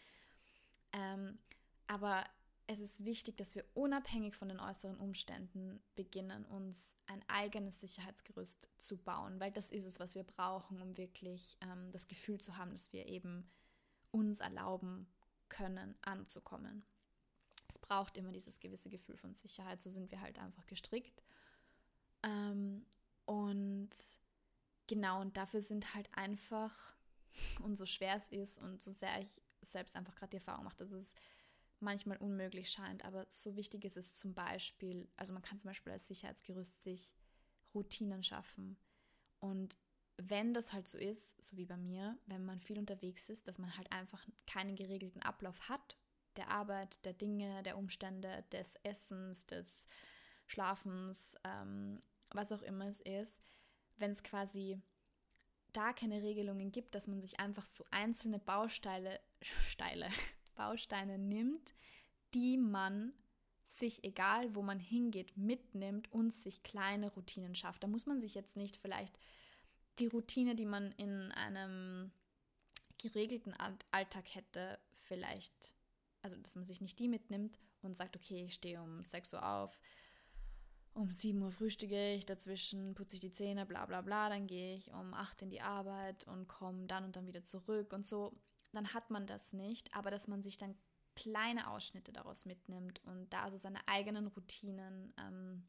Ähm, 0.93 1.37
aber 1.87 2.23
es 2.67 2.79
ist 2.79 3.05
wichtig, 3.05 3.37
dass 3.37 3.55
wir 3.55 3.63
unabhängig 3.73 4.35
von 4.35 4.49
den 4.49 4.59
äußeren 4.59 4.97
Umständen 4.97 5.83
beginnen, 5.93 6.45
uns 6.45 6.95
ein 7.05 7.23
eigenes 7.27 7.79
Sicherheitsgerüst 7.79 8.69
zu 8.77 8.97
bauen, 8.97 9.39
weil 9.39 9.51
das 9.51 9.71
ist 9.71 9.85
es, 9.85 9.99
was 9.99 10.15
wir 10.15 10.23
brauchen, 10.23 10.81
um 10.81 10.97
wirklich 10.97 11.57
ähm, 11.61 11.91
das 11.91 12.07
Gefühl 12.07 12.39
zu 12.39 12.57
haben, 12.57 12.71
dass 12.71 12.91
wir 12.91 13.05
eben 13.05 13.47
uns 14.11 14.39
erlauben 14.39 15.07
können, 15.49 15.95
anzukommen. 16.01 16.85
Es 17.67 17.77
braucht 17.77 18.17
immer 18.17 18.31
dieses 18.31 18.59
gewisse 18.59 18.89
Gefühl 18.89 19.17
von 19.17 19.33
Sicherheit, 19.35 19.81
so 19.81 19.89
sind 19.89 20.09
wir 20.11 20.21
halt 20.21 20.39
einfach 20.39 20.65
gestrickt. 20.65 21.23
Ähm, 22.23 22.85
und 23.25 23.91
genau, 24.87 25.21
und 25.21 25.37
dafür 25.37 25.61
sind 25.61 25.93
halt 25.93 26.09
einfach, 26.13 26.95
und 27.63 27.75
so 27.75 27.85
schwer 27.85 28.15
es 28.15 28.29
ist 28.29 28.61
und 28.61 28.81
so 28.81 28.91
sehr 28.91 29.21
ich 29.21 29.41
selbst 29.61 29.95
einfach 29.95 30.15
gerade 30.15 30.31
die 30.31 30.37
Erfahrung 30.37 30.63
mache, 30.63 30.77
dass 30.77 30.91
es 30.91 31.15
manchmal 31.79 32.17
unmöglich 32.17 32.69
scheint. 32.69 33.03
Aber 33.05 33.25
so 33.27 33.55
wichtig 33.55 33.85
ist 33.85 33.97
es 33.97 34.15
zum 34.15 34.33
Beispiel, 34.33 35.07
also 35.15 35.33
man 35.33 35.41
kann 35.41 35.57
zum 35.57 35.69
Beispiel 35.69 35.93
als 35.93 36.07
Sicherheitsgerüst 36.07 36.81
sich 36.81 37.15
Routinen 37.73 38.23
schaffen. 38.23 38.77
Und 39.39 39.77
wenn 40.17 40.53
das 40.53 40.71
halt 40.71 40.87
so 40.87 40.97
ist, 40.97 41.41
so 41.43 41.57
wie 41.57 41.65
bei 41.65 41.77
mir, 41.77 42.17
wenn 42.25 42.45
man 42.45 42.61
viel 42.61 42.79
unterwegs 42.79 43.29
ist, 43.29 43.47
dass 43.47 43.59
man 43.59 43.75
halt 43.77 43.91
einfach 43.91 44.25
keinen 44.47 44.75
geregelten 44.75 45.21
Ablauf 45.21 45.67
hat 45.67 45.97
der 46.35 46.49
Arbeit, 46.49 47.03
der 47.05 47.13
Dinge, 47.13 47.63
der 47.63 47.77
Umstände, 47.77 48.43
des 48.51 48.75
Essens, 48.83 49.45
des 49.45 49.87
Schlafens, 50.47 51.37
ähm, 51.43 52.01
was 52.29 52.51
auch 52.51 52.61
immer 52.61 52.87
es 52.87 53.01
ist, 53.01 53.43
wenn 53.97 54.11
es 54.11 54.23
quasi 54.23 54.81
da 55.73 55.93
keine 55.93 56.21
Regelungen 56.21 56.71
gibt, 56.71 56.95
dass 56.95 57.07
man 57.07 57.21
sich 57.21 57.39
einfach 57.39 57.65
so 57.65 57.85
einzelne 57.91 58.39
Bausteine, 58.39 59.19
Steile, 59.41 60.09
Bausteine 60.55 61.17
nimmt, 61.17 61.73
die 62.33 62.57
man 62.57 63.13
sich, 63.63 64.03
egal 64.03 64.55
wo 64.55 64.61
man 64.61 64.79
hingeht, 64.79 65.35
mitnimmt 65.37 66.11
und 66.11 66.31
sich 66.31 66.63
kleine 66.63 67.11
Routinen 67.11 67.55
schafft. 67.55 67.83
Da 67.83 67.87
muss 67.87 68.05
man 68.05 68.21
sich 68.21 68.35
jetzt 68.35 68.55
nicht 68.57 68.77
vielleicht 68.77 69.17
die 69.99 70.07
Routine, 70.07 70.55
die 70.55 70.65
man 70.65 70.91
in 70.93 71.31
einem 71.31 72.11
geregelten 72.97 73.53
Alltag 73.91 74.33
hätte, 74.33 74.79
vielleicht, 74.95 75.75
also 76.21 76.35
dass 76.37 76.55
man 76.55 76.65
sich 76.65 76.81
nicht 76.81 76.99
die 76.99 77.07
mitnimmt 77.07 77.59
und 77.81 77.95
sagt, 77.95 78.15
okay, 78.15 78.45
ich 78.45 78.53
stehe 78.53 78.81
um 78.81 79.03
6 79.03 79.33
Uhr 79.33 79.47
auf, 79.47 79.79
um 80.93 81.11
7 81.11 81.41
Uhr 81.41 81.51
frühstücke 81.51 82.15
ich, 82.15 82.25
dazwischen 82.25 82.95
putze 82.95 83.15
ich 83.15 83.21
die 83.21 83.31
Zähne, 83.31 83.65
bla 83.65 83.85
bla 83.85 84.01
bla, 84.01 84.29
dann 84.29 84.47
gehe 84.47 84.75
ich 84.75 84.91
um 84.91 85.13
8 85.13 85.43
in 85.43 85.49
die 85.49 85.61
Arbeit 85.61 86.25
und 86.27 86.47
komme 86.47 86.87
dann 86.87 87.03
und 87.03 87.15
dann 87.15 87.27
wieder 87.27 87.43
zurück 87.43 87.93
und 87.93 88.05
so, 88.05 88.33
dann 88.75 88.93
hat 88.93 89.09
man 89.09 89.27
das 89.27 89.53
nicht, 89.53 89.93
aber 89.95 90.11
dass 90.11 90.27
man 90.27 90.41
sich 90.41 90.57
dann 90.57 90.75
kleine 91.15 91.69
Ausschnitte 91.69 92.11
daraus 92.11 92.45
mitnimmt 92.45 93.03
und 93.05 93.29
da 93.31 93.43
also 93.43 93.57
seine 93.57 93.87
eigenen 93.87 94.27
Routinen 94.27 95.13
ähm, 95.17 95.67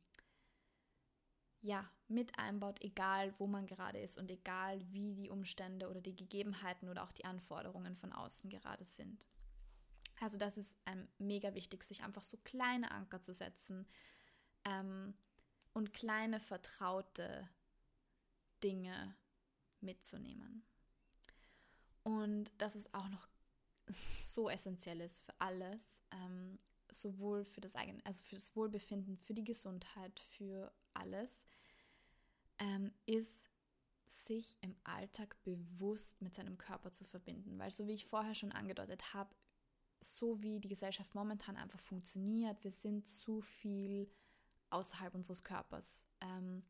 ja, 1.60 1.88
mit 2.08 2.38
einbaut, 2.38 2.82
egal 2.82 3.34
wo 3.38 3.46
man 3.46 3.66
gerade 3.66 3.98
ist 3.98 4.18
und 4.18 4.30
egal 4.30 4.80
wie 4.92 5.14
die 5.14 5.30
Umstände 5.30 5.88
oder 5.88 6.00
die 6.00 6.16
Gegebenheiten 6.16 6.88
oder 6.88 7.04
auch 7.04 7.12
die 7.12 7.24
Anforderungen 7.24 7.96
von 7.96 8.12
außen 8.12 8.50
gerade 8.50 8.84
sind. 8.84 9.28
Also 10.20 10.38
das 10.38 10.56
ist 10.58 10.78
ähm, 10.86 11.08
mega 11.18 11.54
wichtig, 11.54 11.82
sich 11.82 12.02
einfach 12.02 12.22
so 12.22 12.36
kleine 12.38 12.90
Anker 12.90 13.20
zu 13.20 13.32
setzen, 13.32 13.86
ähm, 14.66 15.14
und 15.72 15.92
kleine 15.92 16.40
vertraute 16.40 17.48
Dinge 18.64 19.14
mitzunehmen. 19.80 20.66
Und 22.06 22.52
das 22.58 22.76
ist 22.76 22.94
auch 22.94 23.08
noch 23.08 23.26
so 23.88 24.48
essentiell 24.48 25.00
ist 25.00 25.24
für 25.24 25.34
alles, 25.40 26.04
ähm, 26.12 26.56
sowohl 26.88 27.44
für 27.44 27.60
das 27.60 27.74
eigene, 27.74 27.98
also 28.06 28.22
für 28.22 28.36
das 28.36 28.54
Wohlbefinden, 28.54 29.16
für 29.16 29.34
die 29.34 29.42
Gesundheit, 29.42 30.20
für 30.20 30.72
alles, 30.94 31.48
ähm, 32.60 32.92
ist 33.06 33.50
sich 34.04 34.56
im 34.60 34.76
Alltag 34.84 35.36
bewusst 35.42 36.22
mit 36.22 36.36
seinem 36.36 36.56
Körper 36.58 36.92
zu 36.92 37.04
verbinden. 37.04 37.58
Weil 37.58 37.72
so 37.72 37.88
wie 37.88 37.94
ich 37.94 38.06
vorher 38.06 38.36
schon 38.36 38.52
angedeutet 38.52 39.12
habe, 39.12 39.34
so 39.98 40.40
wie 40.40 40.60
die 40.60 40.68
Gesellschaft 40.68 41.12
momentan 41.12 41.56
einfach 41.56 41.80
funktioniert, 41.80 42.62
wir 42.62 42.70
sind 42.72 43.08
zu 43.08 43.40
viel 43.40 44.08
außerhalb 44.70 45.12
unseres 45.12 45.42
Körpers. 45.42 46.06
Ähm, 46.20 46.62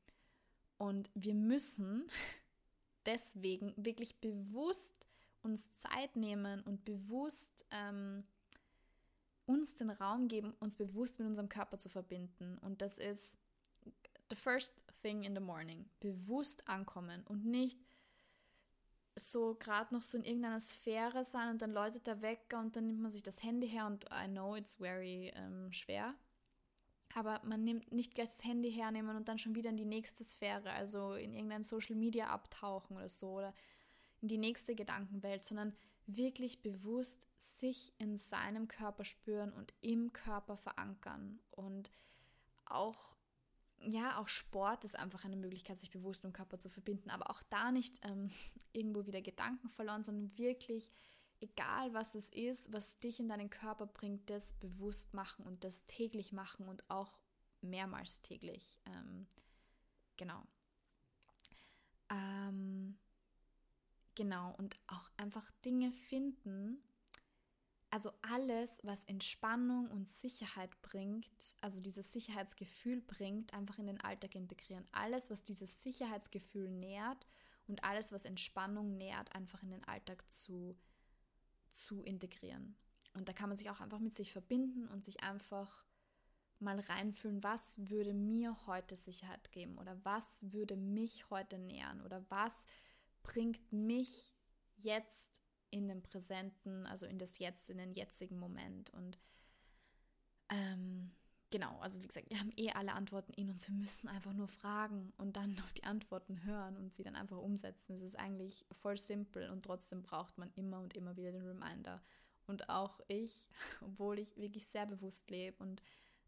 und 0.79 1.11
wir 1.13 1.35
müssen 1.35 2.11
deswegen 3.05 3.75
wirklich 3.77 4.19
bewusst 4.19 5.07
uns 5.47 5.73
Zeit 5.79 6.17
nehmen 6.17 6.61
und 6.63 6.85
bewusst 6.85 7.65
ähm, 7.71 8.25
uns 9.47 9.75
den 9.75 9.91
Raum 9.91 10.29
geben, 10.29 10.55
uns 10.59 10.77
bewusst 10.77 11.19
mit 11.19 11.29
unserem 11.29 11.49
Körper 11.49 11.79
zu 11.79 11.89
verbinden. 11.89 12.59
Und 12.59 12.83
das 12.83 12.99
ist 12.99 13.39
the 14.29 14.37
first 14.37 14.75
thing 15.03 15.23
in 15.23 15.35
the 15.35 15.41
morning. 15.41 15.89
Bewusst 16.01 16.69
ankommen 16.69 17.23
und 17.27 17.47
nicht 17.47 17.79
so 19.15 19.55
gerade 19.55 19.95
noch 19.95 20.03
so 20.03 20.19
in 20.19 20.25
irgendeiner 20.25 20.61
Sphäre 20.61 21.25
sein 21.25 21.51
und 21.51 21.63
dann 21.63 21.71
läutet 21.71 22.07
der 22.07 22.21
Wecker 22.21 22.61
und 22.61 22.77
dann 22.77 22.87
nimmt 22.87 23.01
man 23.01 23.11
sich 23.11 23.23
das 23.23 23.43
Handy 23.43 23.69
her 23.69 23.87
und 23.87 24.05
I 24.13 24.29
know 24.29 24.57
it's 24.57 24.75
very 24.75 25.33
ähm, 25.35 25.73
schwer 25.73 26.15
aber 27.17 27.41
man 27.45 27.65
nimmt 27.65 27.93
nicht 27.93 28.15
gleich 28.15 28.29
das 28.29 28.45
Handy 28.45 28.71
hernehmen 28.71 29.17
und 29.17 29.27
dann 29.27 29.39
schon 29.39 29.55
wieder 29.55 29.71
in 29.71 29.79
die 29.79 29.87
nächste 29.87 30.23
Sphäre, 30.23 30.71
also 30.73 31.15
in 31.15 31.33
irgendein 31.33 31.65
Social 31.65 31.97
Media 31.97 32.27
abtauchen 32.27 32.95
oder 32.95 33.09
so 33.09 33.39
oder 33.39 33.55
in 34.21 34.29
die 34.29 34.39
nächste 34.39 34.75
Gedankenwelt, 34.75 35.45
sondern 35.45 35.75
wirklich 36.07 36.63
bewusst 36.63 37.29
sich 37.37 37.93
in 37.99 38.17
seinem 38.17 38.69
Körper 38.69 39.05
spüren 39.05 39.53
und 39.53 39.75
im 39.81 40.13
Körper 40.13 40.57
verankern 40.57 41.41
und 41.51 41.91
auch 42.65 43.17
ja, 43.79 44.19
auch 44.19 44.29
Sport 44.29 44.85
ist 44.85 44.97
einfach 44.97 45.25
eine 45.25 45.37
Möglichkeit, 45.37 45.77
sich 45.77 45.91
bewusst 45.91 46.25
mit 46.25 46.33
dem 46.33 46.37
Körper 46.37 46.59
zu 46.59 46.71
verbinden, 46.71 47.11
aber 47.11 47.31
auch 47.31 47.43
da 47.51 47.71
nicht 47.71 48.01
ähm, 48.07 48.31
irgendwo 48.73 49.07
wieder 49.07 49.21
Gedanken 49.21 49.69
verloren, 49.69 50.03
sondern 50.03 50.37
wirklich 50.39 50.91
egal 51.41 51.93
was 51.93 52.15
es 52.15 52.31
ist, 52.31 52.73
was 52.73 52.99
dich 52.99 53.21
in 53.21 53.29
deinen 53.29 53.51
Körper 53.51 53.87
bringt, 53.87 54.31
das 54.31 54.55
bewusst 54.55 55.15
machen 55.15 55.45
und 55.45 55.65
das 55.65 55.87
täglich 55.87 56.33
machen 56.33 56.69
und 56.69 56.89
auch 56.89 57.13
mehrmals 57.61 58.23
täglich. 58.23 58.81
Ähm, 58.87 59.27
genau. 60.17 60.43
Ähm, 62.11 62.99
genau, 64.17 64.55
und 64.59 64.77
auch 64.89 65.11
einfach 65.17 65.49
Dinge 65.65 65.93
finden, 65.93 66.83
also 67.91 68.11
alles, 68.21 68.81
was 68.83 69.05
Entspannung 69.05 69.89
und 69.91 70.11
Sicherheit 70.11 70.71
bringt, 70.83 71.57
also 71.61 71.81
dieses 71.81 72.13
Sicherheitsgefühl 72.13 73.01
bringt, 73.01 73.55
einfach 73.55 73.79
in 73.79 73.87
den 73.87 74.01
Alltag 74.01 74.35
integrieren. 74.35 74.85
Alles, 74.91 75.31
was 75.31 75.45
dieses 75.45 75.81
Sicherheitsgefühl 75.81 76.69
nährt 76.69 77.27
und 77.69 77.85
alles, 77.85 78.11
was 78.11 78.25
Entspannung 78.25 78.97
nährt, 78.97 79.35
einfach 79.35 79.63
in 79.63 79.71
den 79.71 79.85
Alltag 79.85 80.25
zu 80.33 80.77
zu 81.77 82.03
integrieren. 82.03 82.77
Und 83.15 83.29
da 83.29 83.33
kann 83.33 83.49
man 83.49 83.57
sich 83.57 83.71
auch 83.71 83.81
einfach 83.81 83.99
mit 83.99 84.15
sich 84.15 84.33
verbinden 84.33 84.89
und 84.89 85.05
sich 85.05 85.23
einfach 85.23 85.85
mal 86.59 86.81
reinfühlen, 86.81 87.43
was 87.43 87.77
würde 87.79 88.15
mir 88.15 88.67
heute 88.67 88.97
Sicherheit 88.97 89.53
geben 89.53 89.79
oder 89.79 90.03
was 90.05 90.41
würde 90.43 90.77
mich 90.77 91.29
heute 91.29 91.59
nähern 91.59 92.01
oder 92.01 92.25
was 92.31 92.65
bringt 93.27 93.73
mich 93.73 94.33
jetzt 94.77 95.43
in 95.71 95.89
den 95.89 96.03
Präsenten, 96.03 96.87
also 96.87 97.07
in 97.07 97.19
das 97.19 97.39
Jetzt, 97.39 97.71
in 97.71 97.79
den 97.79 97.93
jetzigen 97.93 98.39
Moment. 98.39 98.91
Und 98.91 99.19
ähm, 100.49 101.11
genau, 101.51 101.79
also 101.81 102.03
wie 102.03 102.07
gesagt, 102.07 102.31
wir 102.31 102.39
haben 102.39 102.53
eh 102.57 102.71
alle 102.71 102.93
Antworten 102.93 103.33
in 103.35 103.51
uns. 103.51 103.69
Wir 103.69 103.75
müssen 103.75 104.09
einfach 104.09 104.33
nur 104.33 104.49
fragen 104.49 105.13
und 105.19 105.37
dann 105.37 105.59
auf 105.65 105.73
die 105.73 105.85
Antworten 105.85 106.45
hören 106.45 106.77
und 106.77 106.95
sie 106.95 107.03
dann 107.03 107.17
einfach 107.17 107.39
umsetzen. 107.39 107.97
Es 107.97 108.03
ist 108.03 108.19
eigentlich 108.19 108.65
voll 108.71 108.97
simpel 108.97 109.51
und 109.51 109.65
trotzdem 109.65 110.03
braucht 110.03 110.39
man 110.39 110.51
immer 110.55 110.81
und 110.81 110.95
immer 110.95 111.17
wieder 111.17 111.33
den 111.33 111.47
Reminder. 111.47 112.03
Und 112.47 112.69
auch 112.69 113.01
ich, 113.09 113.49
obwohl 113.83 114.19
ich 114.19 114.37
wirklich 114.37 114.67
sehr 114.69 114.87
bewusst 114.87 115.31
lebe 115.31 115.63
und 115.63 115.83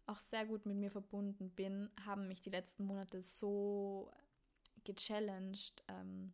auch 0.07 0.19
sehr 0.19 0.47
gut 0.47 0.67
mit 0.67 0.77
mir 0.77 0.91
verbunden 0.91 1.51
bin, 1.51 1.91
haben 2.05 2.29
mich 2.29 2.41
die 2.41 2.51
letzten 2.51 2.85
Monate 2.85 3.23
so 3.23 4.11
gechallenged 4.85 5.85
ähm, 5.89 6.33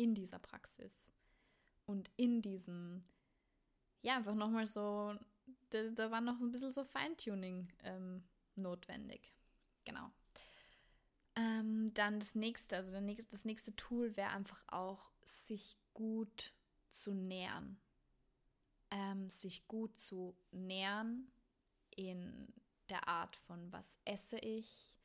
in 0.00 0.14
dieser 0.14 0.38
Praxis 0.38 1.12
und 1.86 2.10
in 2.16 2.42
diesem, 2.42 3.04
ja, 4.02 4.16
einfach 4.16 4.34
nochmal 4.34 4.66
so 4.66 5.14
da, 5.70 5.88
da 5.90 6.10
war 6.10 6.20
noch 6.20 6.40
ein 6.40 6.50
bisschen 6.50 6.72
so 6.72 6.84
Feintuning 6.84 7.68
ähm, 7.84 8.22
notwendig. 8.56 9.32
Genau. 9.84 10.10
Ähm, 11.36 11.92
dann 11.94 12.20
das 12.20 12.34
nächste, 12.34 12.76
also 12.76 12.98
nächste, 13.00 13.30
das 13.30 13.44
nächste 13.44 13.74
Tool 13.76 14.16
wäre 14.16 14.30
einfach 14.30 14.62
auch, 14.68 15.12
sich 15.22 15.76
gut 15.94 16.52
zu 16.90 17.14
nähren. 17.14 17.80
Ähm, 18.90 19.30
sich 19.30 19.68
gut 19.68 20.00
zu 20.00 20.36
nähren 20.50 21.30
in 21.94 22.52
der 22.88 23.06
Art 23.06 23.36
von, 23.36 23.72
was 23.72 23.98
esse 24.04 24.38
ich, 24.38 24.98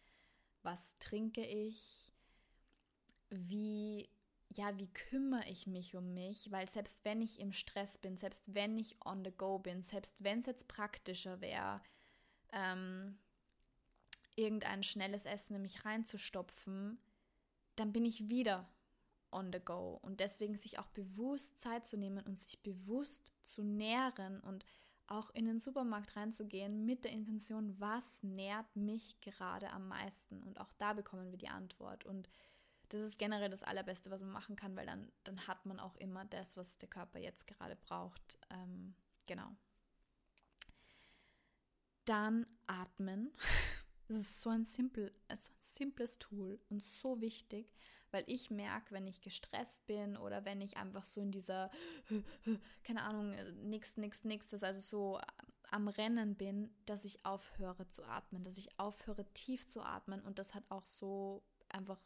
was 0.64 0.98
trinke 0.98 1.46
ich, 1.46 2.12
wie 3.30 4.10
ja, 4.58 4.78
wie 4.78 4.88
kümmere 4.88 5.48
ich 5.50 5.68
mich 5.68 5.96
um 5.96 6.14
mich? 6.14 6.52
Weil 6.52 6.68
selbst 6.68 7.06
wenn 7.06 7.22
ich 7.22 7.40
im 7.40 7.52
Stress 7.52 7.98
bin, 7.98 8.18
selbst 8.18 8.54
wenn 8.54 8.78
ich 8.78 8.98
on 9.06 9.24
the 9.24 9.32
go 9.32 9.60
bin, 9.60 9.82
selbst 9.84 10.16
wenn 10.20 10.40
es 10.40 10.46
jetzt 10.46 10.68
praktischer 10.68 11.42
wäre, 11.42 11.82
ähm, 12.52 13.18
irgendein 14.36 14.84
schnelles 14.84 15.26
Essen 15.26 15.56
in 15.56 15.62
mich 15.62 15.86
reinzustopfen, 15.86 17.00
dann 17.76 17.92
bin 17.94 18.06
ich 18.06 18.30
wieder 18.30 18.70
on 19.32 19.52
the 19.52 19.60
go. 19.60 20.00
Und 20.02 20.20
deswegen 20.20 20.58
sich 20.58 20.80
auch 20.80 20.88
bewusst 20.88 21.60
Zeit 21.60 21.86
zu 21.86 21.98
nehmen 21.98 22.26
und 22.26 22.38
sich 22.38 22.62
bewusst 22.62 23.34
zu 23.42 23.64
nähren 23.64 24.40
und 24.42 24.66
auch 25.08 25.30
in 25.32 25.46
den 25.46 25.60
Supermarkt 25.60 26.16
reinzugehen 26.16 26.86
mit 26.86 27.04
der 27.04 27.12
Intention, 27.12 27.80
was 27.80 28.24
nährt 28.24 28.76
mich 28.76 29.22
gerade 29.22 29.70
am 29.70 29.88
meisten? 29.88 30.42
Und 30.42 30.60
auch 30.60 30.74
da 30.74 30.94
bekommen 30.94 31.30
wir 31.32 31.38
die 31.38 31.50
Antwort. 31.50 32.06
Und 32.06 32.28
das 32.90 33.02
ist 33.02 33.20
generell 33.20 33.50
das 33.50 33.64
Allerbeste, 33.64 34.12
was 34.12 34.22
man 34.22 34.32
machen 34.32 34.56
kann, 34.56 34.76
weil 34.76 34.86
dann, 34.86 35.12
dann 35.24 35.48
hat 35.48 35.66
man 35.66 35.80
auch 35.80 35.96
immer 35.98 36.26
das, 36.26 36.58
was 36.58 36.78
der 36.78 36.90
Körper 36.90 37.20
jetzt 37.20 37.48
gerade 37.48 37.76
braucht. 37.76 38.40
Ähm, 38.50 38.96
genau. 39.26 39.50
Dann 42.06 42.46
atmen. 42.68 43.34
Das 44.08 44.18
ist 44.18 44.42
so 44.42 44.52
ein, 44.52 44.66
simpel, 44.66 45.12
so 45.34 45.50
ein 45.50 45.56
simples 45.58 46.20
Tool 46.20 46.60
und 46.70 46.84
so 46.84 47.22
wichtig, 47.22 47.74
Weil 48.12 48.24
ich 48.28 48.52
merke, 48.52 48.94
wenn 48.94 49.08
ich 49.08 49.24
gestresst 49.24 49.88
bin 49.88 50.16
oder 50.16 50.46
wenn 50.46 50.62
ich 50.62 50.78
einfach 50.78 51.04
so 51.04 51.22
in 51.22 51.32
dieser, 51.32 51.72
keine 52.84 53.02
Ahnung, 53.02 53.32
nichts, 53.68 53.98
nichts, 53.98 54.24
nichts, 54.24 54.64
also 54.64 54.80
so 54.80 55.20
am 55.72 55.88
Rennen 55.88 56.36
bin, 56.36 56.72
dass 56.86 57.04
ich 57.04 57.26
aufhöre 57.26 57.90
zu 57.90 58.04
atmen, 58.04 58.44
dass 58.44 58.60
ich 58.60 58.80
aufhöre 58.80 59.26
tief 59.34 59.68
zu 59.68 59.82
atmen 59.82 60.22
und 60.22 60.38
das 60.38 60.54
hat 60.54 60.70
auch 60.70 60.86
so 60.86 61.44
einfach 61.70 62.00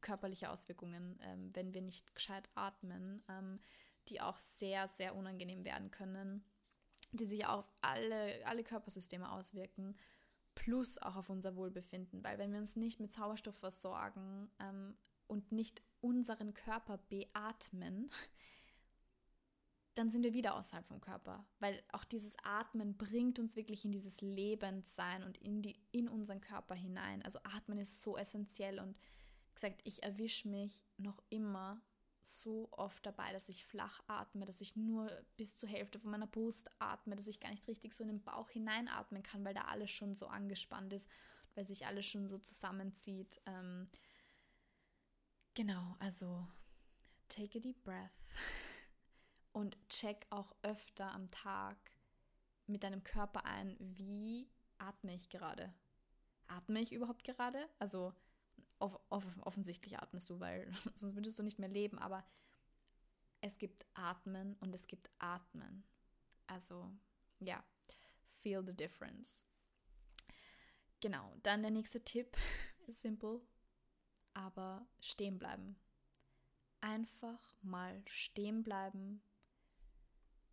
körperliche 0.00 0.50
Auswirkungen, 0.50 1.18
ähm, 1.22 1.54
wenn 1.54 1.74
wir 1.74 1.82
nicht 1.82 2.14
gescheit 2.14 2.48
atmen, 2.54 3.22
ähm, 3.28 3.60
die 4.08 4.20
auch 4.20 4.38
sehr, 4.38 4.88
sehr 4.88 5.14
unangenehm 5.14 5.64
werden 5.64 5.90
können, 5.90 6.44
die 7.12 7.26
sich 7.26 7.46
auf 7.46 7.70
alle, 7.80 8.44
alle 8.46 8.64
Körpersysteme 8.64 9.30
auswirken 9.30 9.96
plus 10.54 10.98
auch 10.98 11.16
auf 11.16 11.30
unser 11.30 11.56
Wohlbefinden, 11.56 12.22
weil 12.22 12.38
wenn 12.38 12.52
wir 12.52 12.58
uns 12.58 12.76
nicht 12.76 13.00
mit 13.00 13.12
Sauerstoff 13.12 13.56
versorgen 13.56 14.50
ähm, 14.58 14.96
und 15.26 15.52
nicht 15.52 15.82
unseren 16.00 16.54
Körper 16.54 16.98
beatmen, 17.08 18.10
dann 19.94 20.10
sind 20.10 20.22
wir 20.22 20.34
wieder 20.34 20.54
außerhalb 20.54 20.86
vom 20.86 21.00
Körper, 21.00 21.44
weil 21.58 21.82
auch 21.92 22.04
dieses 22.04 22.36
Atmen 22.42 22.96
bringt 22.96 23.38
uns 23.38 23.56
wirklich 23.56 23.84
in 23.84 23.92
dieses 23.92 24.20
Lebendsein 24.20 25.24
und 25.24 25.38
in, 25.38 25.62
die, 25.62 25.76
in 25.92 26.08
unseren 26.08 26.40
Körper 26.40 26.74
hinein. 26.74 27.22
Also 27.22 27.38
Atmen 27.42 27.78
ist 27.78 28.02
so 28.02 28.16
essentiell 28.16 28.78
und 28.78 28.96
gesagt, 29.60 29.80
ich 29.84 30.02
erwische 30.02 30.48
mich 30.48 30.86
noch 30.96 31.22
immer 31.28 31.82
so 32.22 32.68
oft 32.72 33.04
dabei, 33.04 33.32
dass 33.32 33.48
ich 33.48 33.64
flach 33.64 34.00
atme, 34.06 34.44
dass 34.44 34.60
ich 34.60 34.76
nur 34.76 35.10
bis 35.36 35.56
zur 35.56 35.68
Hälfte 35.68 35.98
von 35.98 36.10
meiner 36.10 36.26
Brust 36.26 36.70
atme, 36.78 37.16
dass 37.16 37.26
ich 37.26 37.40
gar 37.40 37.50
nicht 37.50 37.66
richtig 37.68 37.94
so 37.94 38.02
in 38.02 38.08
den 38.08 38.22
Bauch 38.22 38.48
hineinatmen 38.50 39.22
kann, 39.22 39.44
weil 39.44 39.54
da 39.54 39.62
alles 39.62 39.90
schon 39.90 40.16
so 40.16 40.26
angespannt 40.26 40.92
ist, 40.92 41.08
weil 41.54 41.64
sich 41.64 41.86
alles 41.86 42.06
schon 42.06 42.28
so 42.28 42.38
zusammenzieht. 42.38 43.40
Ähm, 43.46 43.88
genau, 45.54 45.96
also 45.98 46.46
take 47.28 47.58
a 47.58 47.60
deep 47.60 47.82
breath 47.82 48.10
und 49.52 49.76
check 49.88 50.26
auch 50.30 50.54
öfter 50.62 51.10
am 51.12 51.28
Tag 51.28 51.76
mit 52.66 52.82
deinem 52.82 53.02
Körper 53.02 53.44
ein, 53.44 53.76
wie 53.78 54.48
atme 54.78 55.14
ich 55.14 55.28
gerade? 55.28 55.74
Atme 56.46 56.80
ich 56.80 56.92
überhaupt 56.92 57.24
gerade? 57.24 57.68
Also 57.78 58.14
off 58.80 58.98
off 59.08 59.24
offensichtlich 59.42 59.98
atmest 59.98 60.28
du, 60.30 60.40
weil 60.40 60.70
sonst 60.94 61.14
würdest 61.14 61.38
du 61.38 61.42
nicht 61.42 61.58
mehr 61.58 61.68
leben, 61.68 61.98
aber 61.98 62.24
es 63.40 63.58
gibt 63.58 63.86
Atmen 63.94 64.56
und 64.56 64.74
es 64.74 64.86
gibt 64.86 65.10
Atmen. 65.18 65.84
Also, 66.46 66.90
ja, 67.38 67.64
feel 68.42 68.64
the 68.66 68.74
difference. 68.74 69.48
Genau, 71.00 71.34
dann 71.42 71.62
der 71.62 71.70
nächste 71.70 72.04
Tipp 72.04 72.36
ist 72.86 73.00
simpel, 73.00 73.40
aber 74.34 74.86
stehen 75.00 75.38
bleiben. 75.38 75.76
Einfach 76.82 77.56
mal 77.62 78.02
stehen 78.06 78.62
bleiben, 78.62 79.22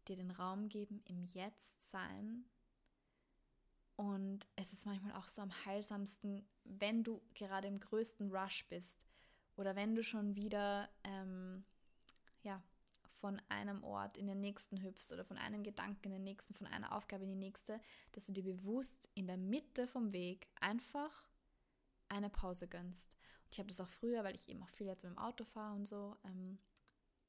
dir 0.07 0.15
den 0.15 0.31
Raum 0.31 0.69
geben, 0.69 1.01
im 1.05 1.24
Jetzt 1.24 1.89
sein 1.89 2.46
und 3.98 4.48
es 4.55 4.74
ist 4.74 4.86
manchmal 4.86 5.15
auch 5.15 5.27
so 5.27 5.41
am 5.41 5.51
heilsamsten, 5.65 6.48
wenn 6.68 7.04
du 7.04 7.22
gerade 7.34 7.68
im 7.68 7.80
größten 7.80 8.32
Rush 8.32 8.68
bist 8.70 9.06
oder 9.56 9.76
wenn 9.76 9.96
du 9.96 10.04
schon 10.04 10.36
wieder 10.36 10.90
ähm, 11.04 11.66
ja, 12.44 12.62
von 13.20 13.42
einem 13.50 13.84
Ort 13.84 14.18
in 14.18 14.28
den 14.28 14.40
nächsten 14.40 14.82
hüpfst 14.82 15.12
oder 15.12 15.26
von 15.26 15.38
einem 15.38 15.64
Gedanken 15.64 16.06
in 16.06 16.12
den 16.12 16.24
nächsten, 16.24 16.54
von 16.54 16.68
einer 16.68 16.96
Aufgabe 16.96 17.24
in 17.24 17.30
die 17.30 17.36
nächste, 17.36 17.80
dass 18.12 18.28
du 18.28 18.34
dir 18.34 18.44
bewusst 18.44 19.10
in 19.16 19.28
der 19.28 19.38
Mitte 19.38 19.88
vom 19.88 20.12
Weg 20.14 20.48
einfach 20.60 21.28
eine 22.10 22.30
Pause 22.30 22.68
gönnst. 22.68 23.18
Und 23.46 23.54
ich 23.54 23.60
habe 23.60 23.70
das 23.70 23.80
auch 23.80 23.90
früher, 23.90 24.24
weil 24.24 24.36
ich 24.36 24.48
eben 24.50 24.62
auch 24.62 24.70
viel 24.70 24.88
jetzt 24.88 25.04
im 25.04 25.18
Auto 25.18 25.44
fahre 25.44 25.76
und 25.76 25.88
so, 25.88 26.16
ähm, 26.26 26.60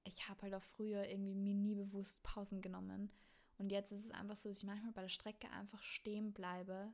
ich 0.04 0.28
habe 0.28 0.42
halt 0.42 0.54
auch 0.54 0.62
früher 0.62 1.06
irgendwie 1.06 1.34
mir 1.34 1.54
nie 1.54 1.74
bewusst 1.74 2.22
Pausen 2.22 2.62
genommen 2.62 3.10
und 3.58 3.72
jetzt 3.72 3.92
ist 3.92 4.04
es 4.04 4.10
einfach 4.12 4.36
so, 4.36 4.48
dass 4.48 4.58
ich 4.58 4.64
manchmal 4.64 4.92
bei 4.92 5.02
der 5.02 5.08
Strecke 5.08 5.50
einfach 5.50 5.82
stehen 5.82 6.32
bleibe, 6.32 6.92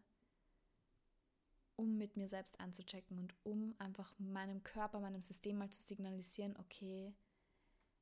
um 1.77 1.99
mit 1.99 2.17
mir 2.17 2.29
selbst 2.29 2.59
anzuchecken 2.61 3.19
und 3.19 3.35
um 3.43 3.75
einfach 3.79 4.13
meinem 4.19 4.63
Körper, 4.63 5.01
meinem 5.01 5.23
System 5.23 5.59
mal 5.59 5.71
zu 5.71 5.83
signalisieren, 5.83 6.57
okay, 6.57 7.15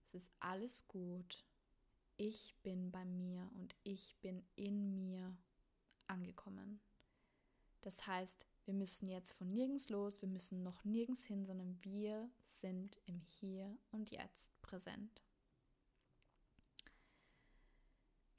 es 0.06 0.24
ist 0.24 0.32
alles 0.40 0.86
gut. 0.88 1.44
Ich 2.16 2.54
bin 2.62 2.90
bei 2.90 3.04
mir 3.04 3.50
und 3.54 3.74
ich 3.82 4.16
bin 4.20 4.44
in 4.56 4.98
mir 4.98 5.36
angekommen. 6.06 6.80
Das 7.80 8.06
heißt, 8.06 8.46
wir 8.64 8.74
müssen 8.74 9.08
jetzt 9.08 9.32
von 9.32 9.50
nirgends 9.50 9.88
los, 9.88 10.20
wir 10.20 10.28
müssen 10.28 10.62
noch 10.62 10.84
nirgends 10.84 11.24
hin, 11.24 11.46
sondern 11.46 11.82
wir 11.82 12.30
sind 12.44 13.00
im 13.06 13.20
Hier 13.20 13.76
und 13.90 14.10
Jetzt 14.10 14.52
präsent. 14.62 15.24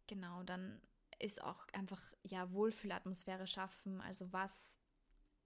Genau, 0.08 0.44
dann 0.44 0.82
ist 1.20 1.42
auch 1.42 1.68
einfach 1.74 2.02
ja 2.24 2.52
Wohlfühlatmosphäre 2.52 3.48
schaffen. 3.48 4.00
Also 4.02 4.32
was 4.32 4.78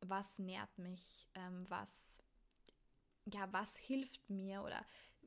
was 0.01 0.39
nährt 0.39 0.77
mich, 0.77 1.27
ähm, 1.35 1.65
was 1.69 2.21
ja 3.33 3.51
was 3.51 3.77
hilft 3.77 4.29
mir 4.29 4.63
oder 4.63 4.85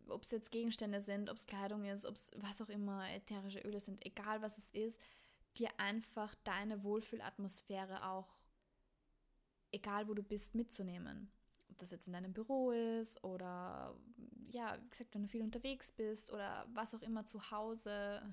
ob 0.09 0.23
es 0.23 0.31
jetzt 0.31 0.51
Gegenstände 0.51 1.01
sind, 1.01 1.31
ob 1.31 1.37
es 1.37 1.47
Kleidung 1.47 1.85
ist, 1.85 2.07
ob 2.07 2.17
es 2.17 2.31
was 2.37 2.61
auch 2.63 2.69
immer 2.69 3.09
ätherische 3.11 3.61
Öle 3.61 3.81
sind, 3.81 4.05
egal 4.05 4.43
was 4.43 4.59
es 4.59 4.71
ist, 4.71 5.01
dir 5.59 5.69
einfach 5.79 6.35
deine 6.45 6.83
Wohlfühlatmosphäre 6.83 8.07
auch 8.07 8.37
egal 9.73 10.09
wo 10.09 10.15
du 10.15 10.23
bist 10.23 10.55
mitzunehmen 10.55 11.31
das 11.81 11.91
jetzt 11.91 12.07
in 12.07 12.13
deinem 12.13 12.33
Büro 12.33 12.71
ist 12.71 13.23
oder 13.25 13.95
ja, 14.51 14.79
wie 14.83 14.89
gesagt, 14.89 15.15
wenn 15.15 15.23
du 15.23 15.29
viel 15.29 15.43
unterwegs 15.43 15.93
bist 15.93 16.33
oder 16.33 16.67
was 16.73 16.95
auch 16.95 17.03
immer 17.03 17.27
zu 17.27 17.51
Hause. 17.51 18.23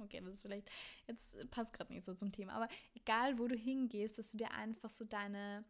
Okay, 0.00 0.20
das 0.24 0.34
ist 0.34 0.42
vielleicht, 0.42 0.70
jetzt 1.08 1.50
passt 1.50 1.72
gerade 1.72 1.92
nicht 1.92 2.04
so 2.04 2.14
zum 2.14 2.30
Thema, 2.30 2.52
aber 2.52 2.68
egal 2.94 3.36
wo 3.36 3.48
du 3.48 3.56
hingehst, 3.56 4.16
dass 4.16 4.30
du 4.30 4.38
dir 4.38 4.52
einfach 4.52 4.90
so 4.90 5.04
deine, 5.04 5.64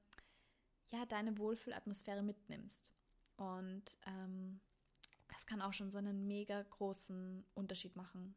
ja, 0.90 1.06
deine 1.06 1.36
Wohlfühlatmosphäre 1.38 2.22
mitnimmst. 2.22 2.90
Und 3.36 3.96
ähm, 4.06 4.60
das 5.28 5.46
kann 5.46 5.62
auch 5.62 5.72
schon 5.72 5.90
so 5.90 5.98
einen 5.98 6.26
mega 6.26 6.62
großen 6.62 7.44
Unterschied 7.54 7.96
machen. 7.96 8.34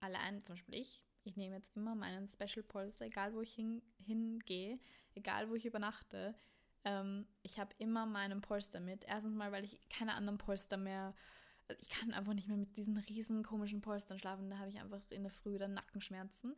Allein, 0.00 0.42
zum 0.42 0.54
Beispiel 0.54 0.74
ich, 0.74 1.04
ich 1.24 1.36
nehme 1.36 1.56
jetzt 1.56 1.76
immer 1.76 1.94
meinen 1.94 2.26
Special 2.26 2.62
Polster, 2.62 3.04
egal 3.04 3.34
wo 3.34 3.42
ich 3.42 3.52
hin, 3.52 3.82
hingehe, 3.98 4.80
egal 5.14 5.50
wo 5.50 5.54
ich 5.54 5.66
übernachte, 5.66 6.34
ähm, 6.84 7.26
ich 7.42 7.58
habe 7.58 7.74
immer 7.78 8.06
meinen 8.06 8.40
Polster 8.40 8.80
mit. 8.80 9.04
Erstens 9.04 9.34
mal, 9.34 9.52
weil 9.52 9.64
ich 9.64 9.78
keine 9.90 10.14
anderen 10.14 10.38
Polster 10.38 10.76
mehr. 10.76 11.14
Ich 11.78 11.88
kann 11.88 12.12
einfach 12.12 12.34
nicht 12.34 12.48
mehr 12.48 12.56
mit 12.56 12.76
diesen 12.76 12.96
riesen 12.96 13.44
komischen 13.44 13.80
Polstern 13.80 14.18
schlafen. 14.18 14.50
Da 14.50 14.58
habe 14.58 14.70
ich 14.70 14.80
einfach 14.80 15.02
in 15.10 15.22
der 15.22 15.30
Früh 15.30 15.58
dann 15.58 15.74
Nackenschmerzen. 15.74 16.56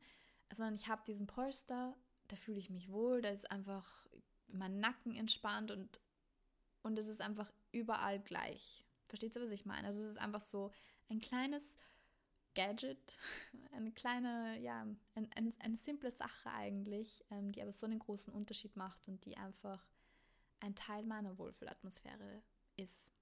Sondern 0.53 0.75
ich 0.75 0.89
habe 0.89 1.03
diesen 1.07 1.27
Polster, 1.27 1.97
da 2.29 2.37
fühle 2.37 2.59
ich 2.59 2.71
mich 2.71 2.91
wohl. 2.91 3.21
Da 3.21 3.31
ist 3.31 3.51
einfach 3.51 4.07
mein 4.53 4.81
Nacken 4.81 5.15
entspannt 5.15 5.71
und, 5.71 6.01
und 6.83 6.99
es 6.99 7.09
ist 7.09 7.21
einfach 7.21 7.51
überall 7.73 8.21
gleich. 8.21 8.85
Versteht 9.09 9.37
ihr, 9.37 9.43
was 9.43 9.51
ich 9.51 9.67
meine? 9.67 9.89
Also 9.89 10.03
es 10.03 10.13
ist 10.13 10.19
einfach 10.19 10.41
so 10.41 10.73
ein 11.09 11.21
kleines 11.21 11.79
Gadget, 12.55 13.19
eine 13.73 13.93
kleine, 13.93 14.59
ja, 14.61 14.83
ein, 15.15 15.31
ein, 15.35 15.55
eine 15.59 15.77
simple 15.77 16.11
Sache 16.11 16.51
eigentlich, 16.51 17.25
ähm, 17.31 17.53
die 17.53 17.63
aber 17.63 17.73
so 17.73 17.87
einen 17.87 17.99
großen 17.99 18.33
Unterschied 18.33 18.77
macht 18.77 19.09
und 19.09 19.25
die 19.25 19.37
einfach 19.37 19.87
ein 20.61 20.75
Teil 20.75 21.05
meiner 21.05 21.39
Wohlfühlatmosphäre 21.39 22.43
ist. 22.77 23.13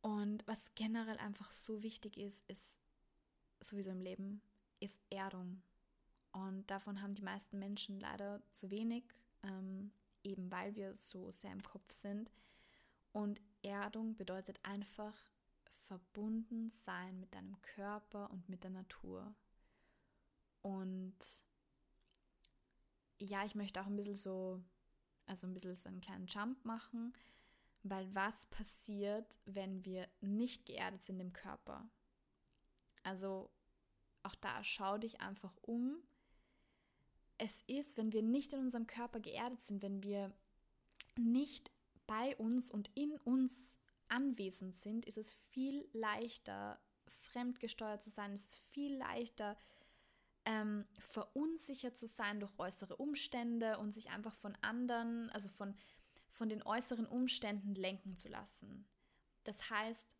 Und 0.00 0.46
was 0.46 0.74
generell 0.74 1.18
einfach 1.18 1.50
so 1.50 1.82
wichtig 1.82 2.18
ist, 2.18 2.48
ist 2.50 2.78
sowieso 3.60 3.90
im 3.90 4.00
Leben, 4.00 4.42
ist 4.80 5.00
Erdung. 5.10 5.62
Und 6.34 6.70
davon 6.70 7.00
haben 7.00 7.14
die 7.14 7.22
meisten 7.22 7.58
Menschen 7.58 7.98
leider 7.98 8.42
zu 8.52 8.70
wenig, 8.70 9.04
ähm, 9.42 9.90
eben 10.22 10.50
weil 10.50 10.74
wir 10.76 10.94
so 10.94 11.30
sehr 11.30 11.52
im 11.52 11.62
Kopf 11.62 11.90
sind. 11.90 12.30
Und 13.12 13.40
Erdung 13.62 14.16
bedeutet 14.16 14.60
einfach 14.62 15.16
verbunden 15.86 16.70
sein 16.70 17.18
mit 17.18 17.34
deinem 17.34 17.60
Körper 17.62 18.30
und 18.30 18.48
mit 18.48 18.64
der 18.64 18.70
Natur. 18.70 19.34
Und 20.60 21.16
ja, 23.18 23.44
ich 23.44 23.54
möchte 23.54 23.80
auch 23.80 23.86
ein 23.86 23.96
bisschen 23.96 24.16
so 24.16 24.62
also 25.26 25.46
ein 25.46 25.54
bisschen 25.54 25.76
so 25.76 25.88
einen 25.88 26.00
kleinen 26.00 26.26
Jump 26.26 26.64
machen, 26.64 27.12
weil 27.82 28.12
was 28.14 28.46
passiert, 28.46 29.38
wenn 29.44 29.84
wir 29.84 30.08
nicht 30.20 30.66
geerdet 30.66 31.02
sind 31.02 31.20
im 31.20 31.32
Körper? 31.32 31.88
Also 33.02 33.50
auch 34.22 34.34
da 34.36 34.62
schau 34.64 34.98
dich 34.98 35.20
einfach 35.20 35.54
um. 35.62 35.98
Es 37.38 37.62
ist, 37.66 37.96
wenn 37.96 38.12
wir 38.12 38.22
nicht 38.22 38.52
in 38.52 38.60
unserem 38.60 38.86
Körper 38.86 39.20
geerdet 39.20 39.62
sind, 39.62 39.82
wenn 39.82 40.02
wir 40.02 40.32
nicht 41.18 41.72
bei 42.06 42.36
uns 42.36 42.70
und 42.70 42.90
in 42.94 43.16
uns 43.18 43.78
anwesend 44.08 44.76
sind, 44.76 45.06
ist 45.06 45.18
es 45.18 45.30
viel 45.50 45.88
leichter, 45.92 46.80
fremdgesteuert 47.06 48.02
zu 48.02 48.10
sein. 48.10 48.32
Es 48.32 48.44
ist 48.44 48.58
viel 48.70 48.96
leichter, 48.96 49.56
ähm, 50.44 50.86
verunsichert 50.98 51.96
zu 51.96 52.06
sein 52.06 52.40
durch 52.40 52.52
äußere 52.58 52.96
Umstände 52.96 53.78
und 53.78 53.92
sich 53.92 54.10
einfach 54.10 54.36
von 54.36 54.56
anderen, 54.60 55.30
also 55.30 55.48
von, 55.48 55.74
von 56.28 56.48
den 56.48 56.62
äußeren 56.62 57.06
Umständen 57.06 57.74
lenken 57.74 58.18
zu 58.18 58.28
lassen. 58.28 58.86
Das 59.44 59.70
heißt, 59.70 60.16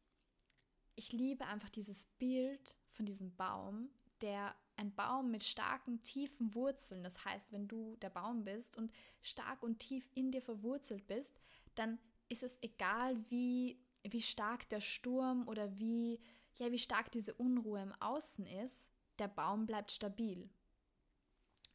ich 0.97 1.13
liebe 1.13 1.47
einfach 1.47 1.71
dieses 1.71 2.07
Bild 2.07 2.77
von 2.91 3.05
diesem 3.05 3.35
Baum, 3.37 3.91
der 4.21 4.55
ein 4.77 4.95
Baum 4.95 5.31
mit 5.31 5.45
starken, 5.45 6.03
tiefen 6.03 6.55
Wurzeln. 6.55 7.03
Das 7.03 7.25
heißt, 7.25 7.53
wenn 7.53 7.69
du 7.69 7.97
der 7.97 8.11
Baum 8.11 8.45
bist 8.45 8.77
und 8.77 8.93
stark 9.23 9.63
und 9.63 9.79
tief 9.79 10.09
in 10.15 10.31
dir 10.31 10.43
verwurzelt 10.43 11.07
bist, 11.07 11.41
dann 11.75 11.99
ist 12.29 12.43
es 12.43 12.59
egal, 12.63 13.17
wie, 13.31 13.79
wie 14.03 14.23
stark 14.23 14.69
der 14.69 14.81
Sturm 14.81 15.47
oder 15.49 15.79
wie, 15.79 16.21
ja, 16.57 16.71
wie 16.73 16.79
stark 16.79 17.13
diese 17.13 17.35
Unruhe 17.35 17.83
im 17.83 17.93
Außen 18.01 18.47
ist, 18.47 18.91
der 19.19 19.29
Baum 19.29 19.67
bleibt 19.67 19.93
stabil. 19.93 20.49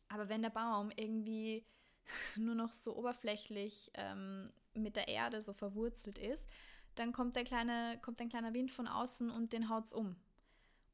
Aber 0.09 0.27
wenn 0.27 0.41
der 0.41 0.49
Baum 0.49 0.91
irgendwie 0.95 1.65
nur 2.35 2.55
noch 2.55 2.73
so 2.73 2.95
oberflächlich 2.97 3.91
ähm, 3.93 4.51
mit 4.73 4.95
der 4.95 5.07
Erde 5.07 5.41
so 5.41 5.53
verwurzelt 5.53 6.17
ist, 6.17 6.49
dann 6.95 7.13
kommt, 7.13 7.35
der 7.35 7.43
kleine, 7.43 7.99
kommt 8.01 8.19
ein 8.19 8.29
kleiner 8.29 8.53
Wind 8.53 8.71
von 8.71 8.87
außen 8.87 9.29
und 9.29 9.53
den 9.53 9.69
haut 9.69 9.85
es 9.85 9.93
um. 9.93 10.15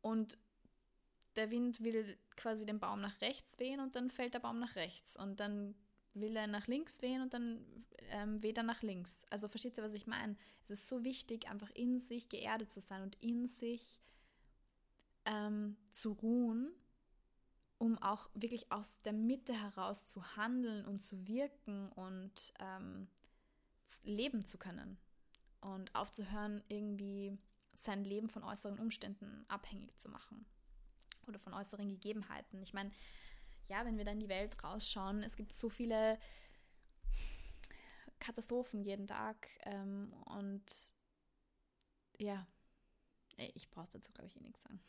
Und 0.01 0.37
der 1.35 1.51
Wind 1.51 1.83
will 1.83 2.17
quasi 2.35 2.65
den 2.65 2.79
Baum 2.79 3.01
nach 3.01 3.21
rechts 3.21 3.59
wehen 3.59 3.79
und 3.79 3.95
dann 3.95 4.09
fällt 4.09 4.33
der 4.33 4.39
Baum 4.39 4.59
nach 4.59 4.75
rechts. 4.75 5.17
Und 5.17 5.39
dann 5.39 5.75
will 6.13 6.35
er 6.35 6.47
nach 6.47 6.67
links 6.67 7.01
wehen 7.01 7.21
und 7.21 7.33
dann 7.33 7.65
ähm, 8.09 8.41
weht 8.41 8.57
er 8.57 8.63
nach 8.63 8.81
links. 8.81 9.25
Also 9.29 9.47
versteht 9.47 9.77
ihr, 9.77 9.83
was 9.83 9.93
ich 9.93 10.07
meine? 10.07 10.37
Es 10.63 10.71
ist 10.71 10.87
so 10.87 11.03
wichtig, 11.03 11.49
einfach 11.49 11.69
in 11.71 11.99
sich 11.99 12.29
geerdet 12.29 12.71
zu 12.71 12.79
sein 12.79 13.03
und 13.03 13.15
in 13.21 13.47
sich 13.47 14.01
ähm, 15.25 15.75
zu 15.91 16.13
ruhen, 16.13 16.71
um 17.77 17.97
auch 17.97 18.29
wirklich 18.33 18.71
aus 18.71 19.01
der 19.01 19.13
Mitte 19.13 19.53
heraus 19.53 20.05
zu 20.05 20.37
handeln 20.37 20.85
und 20.85 21.01
zu 21.01 21.27
wirken 21.27 21.91
und 21.91 22.53
ähm, 22.59 23.07
leben 24.03 24.45
zu 24.45 24.57
können. 24.57 24.97
Und 25.59 25.93
aufzuhören, 25.95 26.63
irgendwie 26.69 27.37
sein 27.73 28.03
Leben 28.03 28.29
von 28.29 28.43
äußeren 28.43 28.79
Umständen 28.79 29.45
abhängig 29.49 29.97
zu 29.97 30.09
machen 30.09 30.45
oder 31.27 31.39
von 31.39 31.53
äußeren 31.53 31.89
Gegebenheiten. 31.89 32.61
Ich 32.61 32.73
meine, 32.73 32.91
ja, 33.67 33.85
wenn 33.85 33.97
wir 33.97 34.05
dann 34.05 34.19
die 34.19 34.29
Welt 34.29 34.61
rausschauen, 34.63 35.23
es 35.23 35.35
gibt 35.35 35.53
so 35.53 35.69
viele 35.69 36.19
Katastrophen 38.19 38.83
jeden 38.83 39.07
Tag 39.07 39.47
ähm, 39.63 40.13
und 40.25 40.93
ja, 42.17 42.47
ich 43.37 43.69
brauche 43.69 43.91
dazu, 43.91 44.11
glaube 44.13 44.27
ich, 44.27 44.35
eh 44.37 44.41
nichts 44.41 44.63
sagen. 44.63 44.79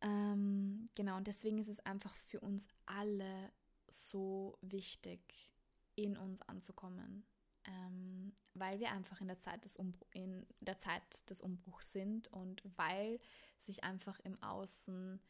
Ähm, 0.00 0.88
genau, 0.94 1.16
und 1.16 1.26
deswegen 1.26 1.58
ist 1.58 1.68
es 1.68 1.80
einfach 1.80 2.14
für 2.16 2.40
uns 2.40 2.68
alle 2.86 3.52
so 3.88 4.58
wichtig, 4.60 5.50
in 5.96 6.16
uns 6.16 6.42
anzukommen, 6.42 7.24
ähm, 7.66 8.34
weil 8.54 8.78
wir 8.78 8.90
einfach 8.92 9.20
in 9.20 9.28
der, 9.28 9.38
Zeit 9.38 9.64
des 9.64 9.76
in 10.12 10.46
der 10.60 10.78
Zeit 10.78 11.02
des 11.28 11.40
Umbruchs 11.40 11.92
sind 11.92 12.28
und 12.28 12.62
weil 12.76 13.18
sich 13.58 13.84
einfach 13.84 14.20
im 14.20 14.40
Außen 14.42 15.20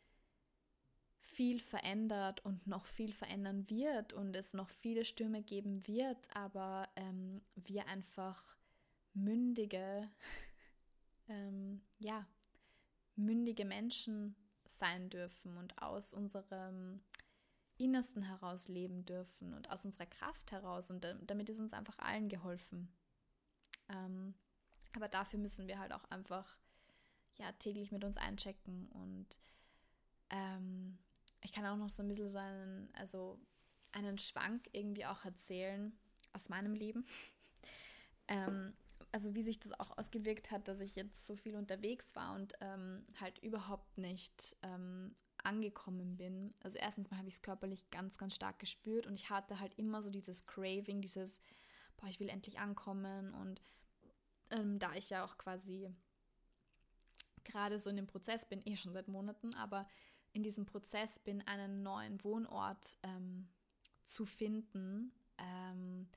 viel 1.24 1.58
verändert 1.58 2.44
und 2.44 2.66
noch 2.66 2.84
viel 2.86 3.12
verändern 3.12 3.68
wird 3.70 4.12
und 4.12 4.36
es 4.36 4.52
noch 4.52 4.68
viele 4.68 5.04
Stürme 5.04 5.42
geben 5.42 5.86
wird, 5.86 6.28
aber 6.36 6.88
ähm, 6.96 7.40
wir 7.54 7.86
einfach 7.86 8.56
mündige, 9.14 10.10
ähm, 11.28 11.80
ja, 11.98 12.26
mündige 13.16 13.64
Menschen 13.64 14.36
sein 14.66 15.08
dürfen 15.08 15.56
und 15.56 15.80
aus 15.80 16.12
unserem 16.12 17.00
Innersten 17.76 18.22
heraus 18.22 18.68
leben 18.68 19.04
dürfen 19.04 19.52
und 19.54 19.70
aus 19.70 19.84
unserer 19.84 20.06
Kraft 20.06 20.52
heraus 20.52 20.90
und 20.90 21.06
damit 21.26 21.50
ist 21.50 21.60
uns 21.60 21.72
einfach 21.72 21.98
allen 21.98 22.28
geholfen. 22.28 22.92
Ähm, 23.88 24.34
aber 24.94 25.08
dafür 25.08 25.38
müssen 25.38 25.66
wir 25.66 25.78
halt 25.78 25.92
auch 25.92 26.04
einfach 26.04 26.56
ja 27.36 27.50
täglich 27.52 27.90
mit 27.90 28.04
uns 28.04 28.16
einchecken 28.16 28.88
und 28.90 29.26
ähm, 30.30 30.98
ich 31.42 31.52
kann 31.52 31.66
auch 31.66 31.76
noch 31.76 31.90
so 31.90 32.02
ein 32.02 32.08
bisschen 32.08 32.30
so 32.30 32.38
einen, 32.38 32.88
also 32.94 33.38
einen 33.92 34.18
Schwank 34.18 34.68
irgendwie 34.72 35.06
auch 35.06 35.24
erzählen 35.24 35.96
aus 36.32 36.48
meinem 36.48 36.74
Leben. 36.74 37.06
ähm, 38.28 38.74
also 39.12 39.34
wie 39.34 39.42
sich 39.42 39.60
das 39.60 39.78
auch 39.78 39.96
ausgewirkt 39.96 40.50
hat, 40.50 40.66
dass 40.66 40.80
ich 40.80 40.96
jetzt 40.96 41.26
so 41.26 41.36
viel 41.36 41.54
unterwegs 41.54 42.16
war 42.16 42.34
und 42.34 42.54
ähm, 42.60 43.06
halt 43.20 43.38
überhaupt 43.40 43.98
nicht 43.98 44.56
ähm, 44.62 45.14
angekommen 45.44 46.16
bin. 46.16 46.54
Also 46.60 46.78
erstens 46.78 47.10
mal 47.10 47.18
habe 47.18 47.28
ich 47.28 47.34
es 47.34 47.42
körperlich 47.42 47.90
ganz, 47.90 48.18
ganz 48.18 48.34
stark 48.34 48.58
gespürt 48.58 49.06
und 49.06 49.14
ich 49.14 49.30
hatte 49.30 49.60
halt 49.60 49.78
immer 49.78 50.02
so 50.02 50.10
dieses 50.10 50.46
Craving, 50.46 51.00
dieses, 51.00 51.40
boah, 51.96 52.08
ich 52.08 52.20
will 52.20 52.28
endlich 52.28 52.58
ankommen 52.58 53.34
und 53.34 53.62
ähm, 54.50 54.78
da 54.78 54.94
ich 54.94 55.10
ja 55.10 55.24
auch 55.24 55.38
quasi 55.38 55.90
gerade 57.44 57.78
so 57.78 57.90
in 57.90 57.96
dem 57.96 58.06
Prozess 58.06 58.46
bin, 58.48 58.62
eh 58.64 58.76
schon 58.76 58.92
seit 58.92 59.08
Monaten, 59.08 59.54
aber 59.54 59.86
in 60.32 60.42
diesem 60.42 60.66
Prozess 60.66 61.18
bin, 61.18 61.46
einen 61.46 61.82
neuen 61.82 62.22
Wohnort 62.24 62.96
ähm, 63.02 63.48
zu 64.04 64.26
finden. 64.26 65.12
Ähm, 65.38 66.08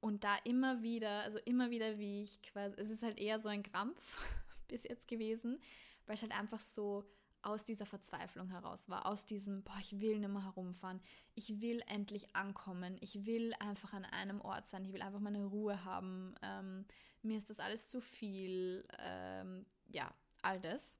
und 0.00 0.24
da 0.24 0.36
immer 0.44 0.82
wieder, 0.82 1.22
also 1.22 1.38
immer 1.44 1.70
wieder, 1.70 1.98
wie 1.98 2.22
ich 2.22 2.42
quasi, 2.42 2.74
es 2.78 2.90
ist 2.90 3.02
halt 3.02 3.18
eher 3.18 3.38
so 3.38 3.48
ein 3.48 3.62
Krampf 3.62 4.18
bis 4.68 4.84
jetzt 4.84 5.06
gewesen, 5.06 5.60
weil 6.06 6.16
ich 6.16 6.22
halt 6.22 6.36
einfach 6.36 6.60
so 6.60 7.04
aus 7.42 7.64
dieser 7.64 7.86
Verzweiflung 7.86 8.48
heraus 8.48 8.88
war, 8.88 9.06
aus 9.06 9.26
diesem, 9.26 9.62
boah, 9.62 9.78
ich 9.80 10.00
will 10.00 10.18
nicht 10.18 10.30
mehr 10.30 10.44
herumfahren, 10.44 11.00
ich 11.34 11.60
will 11.60 11.82
endlich 11.86 12.34
ankommen, 12.34 12.96
ich 13.00 13.26
will 13.26 13.52
einfach 13.60 13.92
an 13.92 14.04
einem 14.04 14.40
Ort 14.40 14.66
sein, 14.66 14.84
ich 14.84 14.92
will 14.92 15.02
einfach 15.02 15.20
meine 15.20 15.44
Ruhe 15.44 15.84
haben, 15.84 16.34
ähm, 16.42 16.84
mir 17.22 17.38
ist 17.38 17.50
das 17.50 17.60
alles 17.60 17.88
zu 17.88 18.00
viel, 18.00 18.84
ähm, 18.98 19.66
ja, 19.88 20.12
all 20.42 20.60
das 20.60 20.98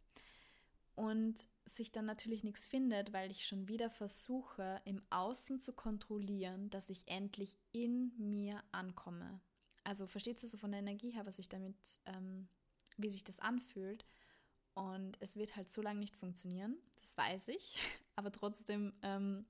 und 0.94 1.48
sich 1.64 1.92
dann 1.92 2.04
natürlich 2.06 2.44
nichts 2.44 2.66
findet, 2.66 3.12
weil 3.12 3.30
ich 3.30 3.46
schon 3.46 3.68
wieder 3.68 3.88
versuche, 3.88 4.80
im 4.84 5.02
Außen 5.10 5.60
zu 5.60 5.72
kontrollieren, 5.72 6.70
dass 6.70 6.90
ich 6.90 7.06
endlich 7.08 7.56
in 7.72 8.12
mir 8.18 8.62
ankomme. 8.72 9.40
Also 9.84 10.06
versteht 10.06 10.42
ihr 10.42 10.48
so 10.48 10.58
von 10.58 10.70
der 10.70 10.80
Energie 10.80 11.10
her, 11.10 11.26
was 11.26 11.38
ich 11.38 11.48
damit, 11.48 12.00
ähm, 12.06 12.48
wie 12.96 13.10
sich 13.10 13.24
das 13.24 13.40
anfühlt. 13.40 14.04
Und 14.74 15.20
es 15.20 15.36
wird 15.36 15.56
halt 15.56 15.70
so 15.70 15.82
lange 15.82 16.00
nicht 16.00 16.16
funktionieren, 16.16 16.76
das 17.00 17.16
weiß 17.16 17.48
ich. 17.48 17.76
Aber 18.16 18.32
trotzdem 18.32 18.92
ähm, 19.02 19.46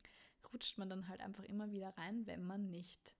rutscht 0.52 0.78
man 0.78 0.90
dann 0.90 1.08
halt 1.08 1.20
einfach 1.20 1.44
immer 1.44 1.70
wieder 1.70 1.96
rein, 1.96 2.26
wenn 2.26 2.44
man 2.44 2.70
nicht 2.70 3.14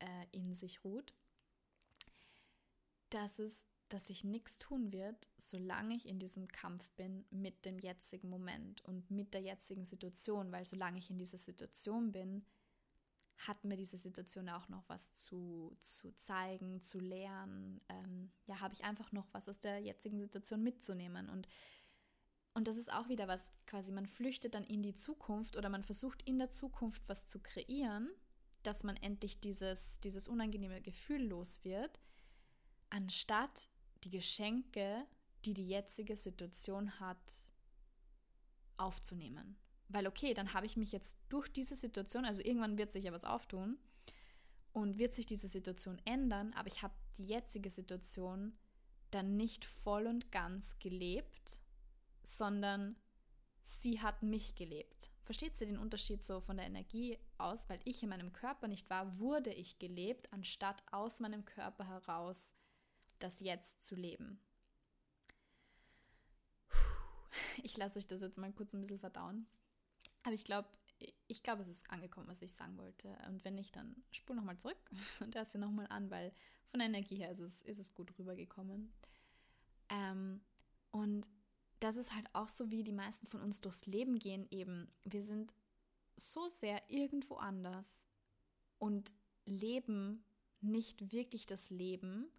äh, 0.00 0.26
in 0.32 0.54
sich 0.54 0.84
ruht. 0.84 1.14
Dass 3.10 3.38
es 3.38 3.64
dass 3.94 4.08
sich 4.08 4.24
nichts 4.24 4.58
tun 4.58 4.92
wird, 4.92 5.28
solange 5.36 5.94
ich 5.94 6.08
in 6.08 6.18
diesem 6.18 6.48
Kampf 6.48 6.90
bin 6.92 7.24
mit 7.30 7.64
dem 7.64 7.78
jetzigen 7.78 8.28
Moment 8.28 8.84
und 8.84 9.08
mit 9.10 9.34
der 9.34 9.42
jetzigen 9.42 9.84
Situation, 9.84 10.50
weil 10.50 10.64
solange 10.64 10.98
ich 10.98 11.10
in 11.10 11.18
dieser 11.18 11.38
Situation 11.38 12.10
bin, 12.10 12.44
hat 13.36 13.64
mir 13.64 13.76
diese 13.76 13.98
Situation 13.98 14.48
auch 14.48 14.68
noch 14.68 14.88
was 14.88 15.12
zu, 15.12 15.76
zu 15.80 16.12
zeigen, 16.12 16.82
zu 16.82 17.00
lernen. 17.00 17.80
Ähm, 17.88 18.30
ja, 18.46 18.60
habe 18.60 18.74
ich 18.74 18.84
einfach 18.84 19.12
noch 19.12 19.26
was 19.32 19.48
aus 19.48 19.60
der 19.60 19.80
jetzigen 19.80 20.20
Situation 20.20 20.62
mitzunehmen. 20.62 21.28
Und, 21.28 21.48
und 22.54 22.68
das 22.68 22.76
ist 22.76 22.92
auch 22.92 23.08
wieder 23.08 23.28
was, 23.28 23.52
quasi 23.66 23.92
man 23.92 24.06
flüchtet 24.06 24.54
dann 24.54 24.64
in 24.64 24.82
die 24.82 24.94
Zukunft 24.94 25.56
oder 25.56 25.68
man 25.68 25.82
versucht 25.82 26.22
in 26.22 26.38
der 26.38 26.50
Zukunft 26.50 27.02
was 27.08 27.26
zu 27.26 27.40
kreieren, 27.40 28.08
dass 28.62 28.84
man 28.84 28.96
endlich 28.96 29.40
dieses, 29.40 30.00
dieses 30.00 30.28
unangenehme 30.28 30.80
Gefühl 30.80 31.22
los 31.26 31.64
wird, 31.64 32.00
anstatt 32.90 33.68
die 34.04 34.10
Geschenke, 34.10 35.06
die 35.44 35.54
die 35.54 35.66
jetzige 35.66 36.16
Situation 36.16 36.98
hat, 37.00 37.44
aufzunehmen. 38.76 39.56
Weil 39.88 40.06
okay, 40.06 40.34
dann 40.34 40.54
habe 40.54 40.66
ich 40.66 40.76
mich 40.76 40.92
jetzt 40.92 41.18
durch 41.28 41.48
diese 41.48 41.74
Situation, 41.74 42.24
also 42.24 42.42
irgendwann 42.42 42.78
wird 42.78 42.92
sich 42.92 43.04
ja 43.04 43.12
was 43.12 43.24
auftun 43.24 43.78
und 44.72 44.98
wird 44.98 45.14
sich 45.14 45.26
diese 45.26 45.48
Situation 45.48 46.00
ändern, 46.04 46.52
aber 46.54 46.68
ich 46.68 46.82
habe 46.82 46.94
die 47.16 47.26
jetzige 47.26 47.70
Situation 47.70 48.56
dann 49.10 49.36
nicht 49.36 49.64
voll 49.64 50.06
und 50.06 50.32
ganz 50.32 50.78
gelebt, 50.78 51.60
sondern 52.22 52.96
sie 53.60 54.00
hat 54.00 54.22
mich 54.22 54.56
gelebt. 54.56 55.10
Versteht 55.22 55.56
sie 55.56 55.66
den 55.66 55.78
Unterschied 55.78 56.22
so 56.24 56.40
von 56.40 56.56
der 56.56 56.66
Energie 56.66 57.18
aus? 57.38 57.68
Weil 57.68 57.80
ich 57.84 58.02
in 58.02 58.08
meinem 58.08 58.32
Körper 58.32 58.68
nicht 58.68 58.90
war, 58.90 59.18
wurde 59.18 59.52
ich 59.52 59.78
gelebt, 59.78 60.32
anstatt 60.32 60.82
aus 60.92 61.20
meinem 61.20 61.44
Körper 61.44 61.86
heraus 61.86 62.54
das 63.20 63.40
Jetzt 63.40 63.82
zu 63.82 63.94
leben. 63.94 64.40
Ich 67.62 67.76
lasse 67.76 67.98
euch 67.98 68.06
das 68.06 68.20
jetzt 68.20 68.38
mal 68.38 68.52
kurz 68.52 68.74
ein 68.74 68.80
bisschen 68.80 68.98
verdauen. 68.98 69.46
Aber 70.24 70.34
ich 70.34 70.44
glaube, 70.44 70.68
ich 71.28 71.42
glaube, 71.42 71.62
es 71.62 71.68
ist 71.68 71.88
angekommen, 71.90 72.28
was 72.28 72.42
ich 72.42 72.52
sagen 72.52 72.76
wollte. 72.76 73.16
Und 73.28 73.44
wenn 73.44 73.54
nicht, 73.54 73.76
dann 73.76 74.02
spul 74.10 74.36
nochmal 74.36 74.58
zurück 74.58 74.78
und 75.20 75.34
hör 75.34 75.44
sie 75.44 75.58
nochmal 75.58 75.86
an, 75.88 76.10
weil 76.10 76.32
von 76.70 76.80
der 76.80 76.88
Energie 76.88 77.16
her 77.16 77.30
ist 77.30 77.40
es, 77.40 77.62
ist 77.62 77.78
es 77.78 77.94
gut 77.94 78.18
rübergekommen. 78.18 78.92
Ähm, 79.90 80.40
und 80.90 81.28
das 81.80 81.96
ist 81.96 82.14
halt 82.14 82.28
auch 82.34 82.48
so, 82.48 82.70
wie 82.70 82.82
die 82.82 82.92
meisten 82.92 83.26
von 83.26 83.42
uns 83.42 83.60
durchs 83.60 83.86
Leben 83.86 84.18
gehen, 84.18 84.46
eben. 84.50 84.90
Wir 85.04 85.22
sind 85.22 85.54
so 86.16 86.48
sehr 86.48 86.82
irgendwo 86.88 87.36
anders 87.36 88.08
und 88.78 89.14
leben 89.44 90.24
nicht 90.60 91.12
wirklich 91.12 91.46
das 91.46 91.70
Leben 91.70 92.30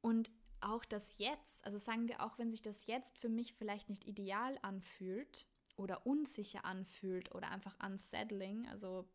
und 0.00 0.30
auch 0.60 0.84
das 0.84 1.18
Jetzt, 1.18 1.64
also 1.64 1.76
sagen 1.76 2.06
wir 2.06 2.22
auch, 2.22 2.38
wenn 2.38 2.50
sich 2.50 2.62
das 2.62 2.86
Jetzt 2.86 3.18
für 3.18 3.28
mich 3.28 3.54
vielleicht 3.54 3.88
nicht 3.88 4.06
ideal 4.06 4.58
anfühlt 4.62 5.46
oder 5.76 6.06
unsicher 6.06 6.64
anfühlt 6.64 7.34
oder 7.34 7.50
einfach 7.50 7.76
unsettling, 7.84 8.68
also 8.68 9.08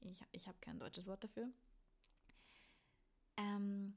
ich, 0.00 0.20
ich 0.32 0.46
habe 0.48 0.58
kein 0.60 0.78
deutsches 0.78 1.06
Wort 1.08 1.24
dafür, 1.24 1.50
ähm, 3.36 3.96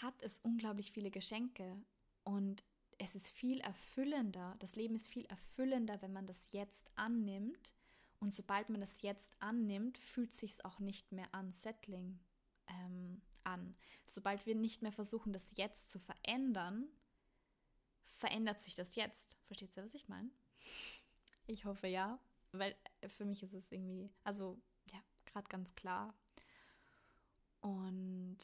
hat 0.00 0.22
es 0.22 0.38
unglaublich 0.40 0.92
viele 0.92 1.10
Geschenke 1.10 1.82
und 2.24 2.64
es 2.98 3.14
ist 3.14 3.30
viel 3.30 3.60
erfüllender, 3.60 4.54
das 4.60 4.76
Leben 4.76 4.94
ist 4.94 5.08
viel 5.08 5.24
erfüllender, 5.26 6.00
wenn 6.02 6.12
man 6.12 6.26
das 6.26 6.52
Jetzt 6.52 6.90
annimmt. 6.94 7.74
Und 8.20 8.32
sobald 8.32 8.68
man 8.68 8.80
das 8.80 9.02
Jetzt 9.02 9.34
annimmt, 9.40 9.98
fühlt 9.98 10.32
sich 10.32 10.52
es 10.52 10.64
auch 10.64 10.78
nicht 10.78 11.10
mehr 11.10 11.28
unsettling 11.32 12.20
ähm, 12.68 13.20
an. 13.42 13.74
Sobald 14.06 14.46
wir 14.46 14.54
nicht 14.54 14.82
mehr 14.82 14.92
versuchen, 14.92 15.32
das 15.32 15.56
Jetzt 15.56 15.90
zu 15.90 15.98
verändern, 15.98 16.86
verändert 18.04 18.60
sich 18.60 18.76
das 18.76 18.94
Jetzt. 18.94 19.36
Versteht 19.46 19.76
ihr, 19.76 19.82
was 19.82 19.94
ich 19.94 20.08
meine? 20.08 20.30
Ich 21.52 21.66
hoffe 21.66 21.86
ja, 21.86 22.18
weil 22.52 22.74
für 23.08 23.26
mich 23.26 23.42
ist 23.42 23.52
es 23.52 23.70
irgendwie, 23.70 24.10
also 24.24 24.58
ja, 24.90 24.98
gerade 25.26 25.46
ganz 25.48 25.74
klar. 25.74 26.14
Und 27.60 28.38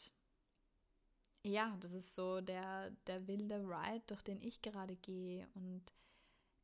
ja, 1.42 1.74
das 1.80 1.94
ist 1.94 2.14
so 2.14 2.42
der, 2.42 2.90
der 3.06 3.26
wilde 3.26 3.56
Ride, 3.60 4.02
durch 4.06 4.22
den 4.22 4.42
ich 4.42 4.60
gerade 4.60 4.94
gehe. 4.96 5.48
Und 5.54 5.82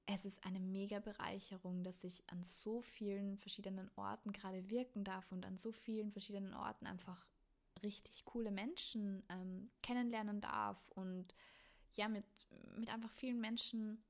es 0.04 0.26
ist 0.26 0.44
eine 0.44 0.60
mega 0.60 1.00
Bereicherung, 1.00 1.82
dass 1.82 2.04
ich 2.04 2.22
an 2.28 2.44
so 2.44 2.82
vielen 2.82 3.38
verschiedenen 3.38 3.90
Orten 3.96 4.32
gerade 4.32 4.68
wirken 4.68 5.02
darf 5.02 5.32
und 5.32 5.46
an 5.46 5.56
so 5.56 5.72
vielen 5.72 6.12
verschiedenen 6.12 6.52
Orten 6.52 6.86
einfach 6.86 7.26
richtig 7.82 8.26
coole 8.26 8.50
Menschen 8.50 9.24
ähm, 9.30 9.70
kennenlernen 9.82 10.42
darf 10.42 10.86
und 10.90 11.34
ja, 11.94 12.08
mit, 12.08 12.24
mit 12.76 12.90
einfach 12.90 13.10
vielen 13.10 13.40
Menschen 13.40 14.02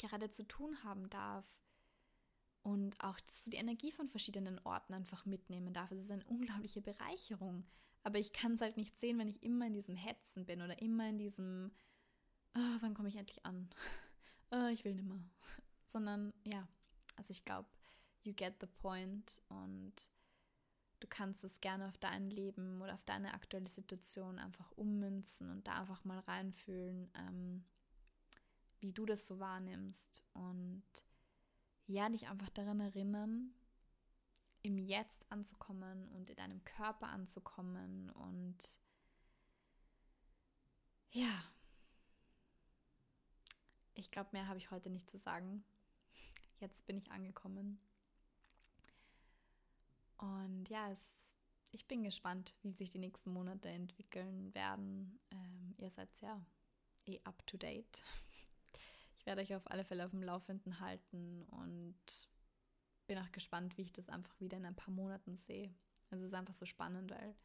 gerade 0.00 0.30
zu 0.30 0.46
tun 0.46 0.82
haben 0.82 1.08
darf 1.10 1.58
und 2.62 3.00
auch 3.02 3.18
so 3.26 3.50
die 3.50 3.56
Energie 3.56 3.92
von 3.92 4.08
verschiedenen 4.08 4.58
Orten 4.60 4.94
einfach 4.94 5.24
mitnehmen 5.24 5.72
darf. 5.72 5.90
Es 5.90 6.04
ist 6.04 6.10
eine 6.10 6.24
unglaubliche 6.24 6.82
Bereicherung. 6.82 7.64
Aber 8.02 8.18
ich 8.18 8.32
kann 8.32 8.54
es 8.54 8.60
halt 8.60 8.76
nicht 8.76 8.98
sehen, 8.98 9.18
wenn 9.18 9.28
ich 9.28 9.42
immer 9.42 9.66
in 9.66 9.74
diesem 9.74 9.96
Hetzen 9.96 10.46
bin 10.46 10.62
oder 10.62 10.80
immer 10.80 11.08
in 11.08 11.18
diesem, 11.18 11.70
oh, 12.54 12.76
wann 12.80 12.94
komme 12.94 13.08
ich 13.08 13.16
endlich 13.16 13.44
an? 13.44 13.68
oh, 14.50 14.66
ich 14.72 14.84
will 14.84 14.94
nimmer. 14.94 15.20
Sondern 15.84 16.32
ja, 16.44 16.66
also 17.16 17.30
ich 17.30 17.44
glaube, 17.44 17.68
you 18.22 18.32
get 18.34 18.54
the 18.60 18.66
point 18.66 19.42
und 19.48 20.10
du 21.00 21.08
kannst 21.08 21.44
es 21.44 21.60
gerne 21.60 21.88
auf 21.88 21.98
dein 21.98 22.30
Leben 22.30 22.80
oder 22.80 22.94
auf 22.94 23.04
deine 23.04 23.34
aktuelle 23.34 23.68
Situation 23.68 24.38
einfach 24.38 24.70
ummünzen 24.72 25.50
und 25.50 25.66
da 25.66 25.80
einfach 25.80 26.04
mal 26.04 26.20
reinfühlen, 26.20 27.10
ähm, 27.16 27.64
wie 28.80 28.92
du 28.92 29.06
das 29.06 29.26
so 29.26 29.38
wahrnimmst 29.38 30.24
und 30.32 30.84
ja, 31.86 32.08
dich 32.08 32.28
einfach 32.28 32.50
daran 32.50 32.80
erinnern, 32.80 33.52
im 34.62 34.78
Jetzt 34.78 35.30
anzukommen 35.30 36.08
und 36.10 36.30
in 36.30 36.36
deinem 36.36 36.64
Körper 36.64 37.08
anzukommen 37.08 38.10
und 38.10 38.78
ja, 41.12 41.44
ich 43.94 44.10
glaube, 44.10 44.30
mehr 44.32 44.46
habe 44.48 44.58
ich 44.58 44.70
heute 44.70 44.90
nicht 44.90 45.10
zu 45.10 45.18
sagen. 45.18 45.64
Jetzt 46.58 46.86
bin 46.86 46.96
ich 46.96 47.10
angekommen. 47.10 47.80
Und 50.18 50.68
ja, 50.68 50.90
es, 50.90 51.36
ich 51.72 51.86
bin 51.86 52.02
gespannt, 52.02 52.54
wie 52.62 52.72
sich 52.72 52.90
die 52.90 52.98
nächsten 52.98 53.32
Monate 53.32 53.68
entwickeln 53.68 54.54
werden. 54.54 55.18
Ähm, 55.30 55.74
ihr 55.78 55.90
seid 55.90 56.08
ja 56.20 56.40
eh 57.06 57.20
up 57.24 57.46
to 57.46 57.56
date. 57.56 58.02
Ich 59.30 59.36
werde 59.36 59.42
euch 59.42 59.54
auf 59.54 59.70
alle 59.70 59.84
Fälle 59.84 60.04
auf 60.04 60.10
dem 60.10 60.24
Laufenden 60.24 60.80
halten 60.80 61.44
und 61.50 62.28
bin 63.06 63.16
auch 63.16 63.30
gespannt, 63.30 63.78
wie 63.78 63.82
ich 63.82 63.92
das 63.92 64.08
einfach 64.08 64.40
wieder 64.40 64.56
in 64.56 64.66
ein 64.66 64.74
paar 64.74 64.92
Monaten 64.92 65.38
sehe. 65.38 65.72
Also 66.10 66.24
es 66.24 66.32
ist 66.32 66.34
einfach 66.36 66.52
so 66.52 66.66
spannend, 66.66 67.12
weil 67.12 67.36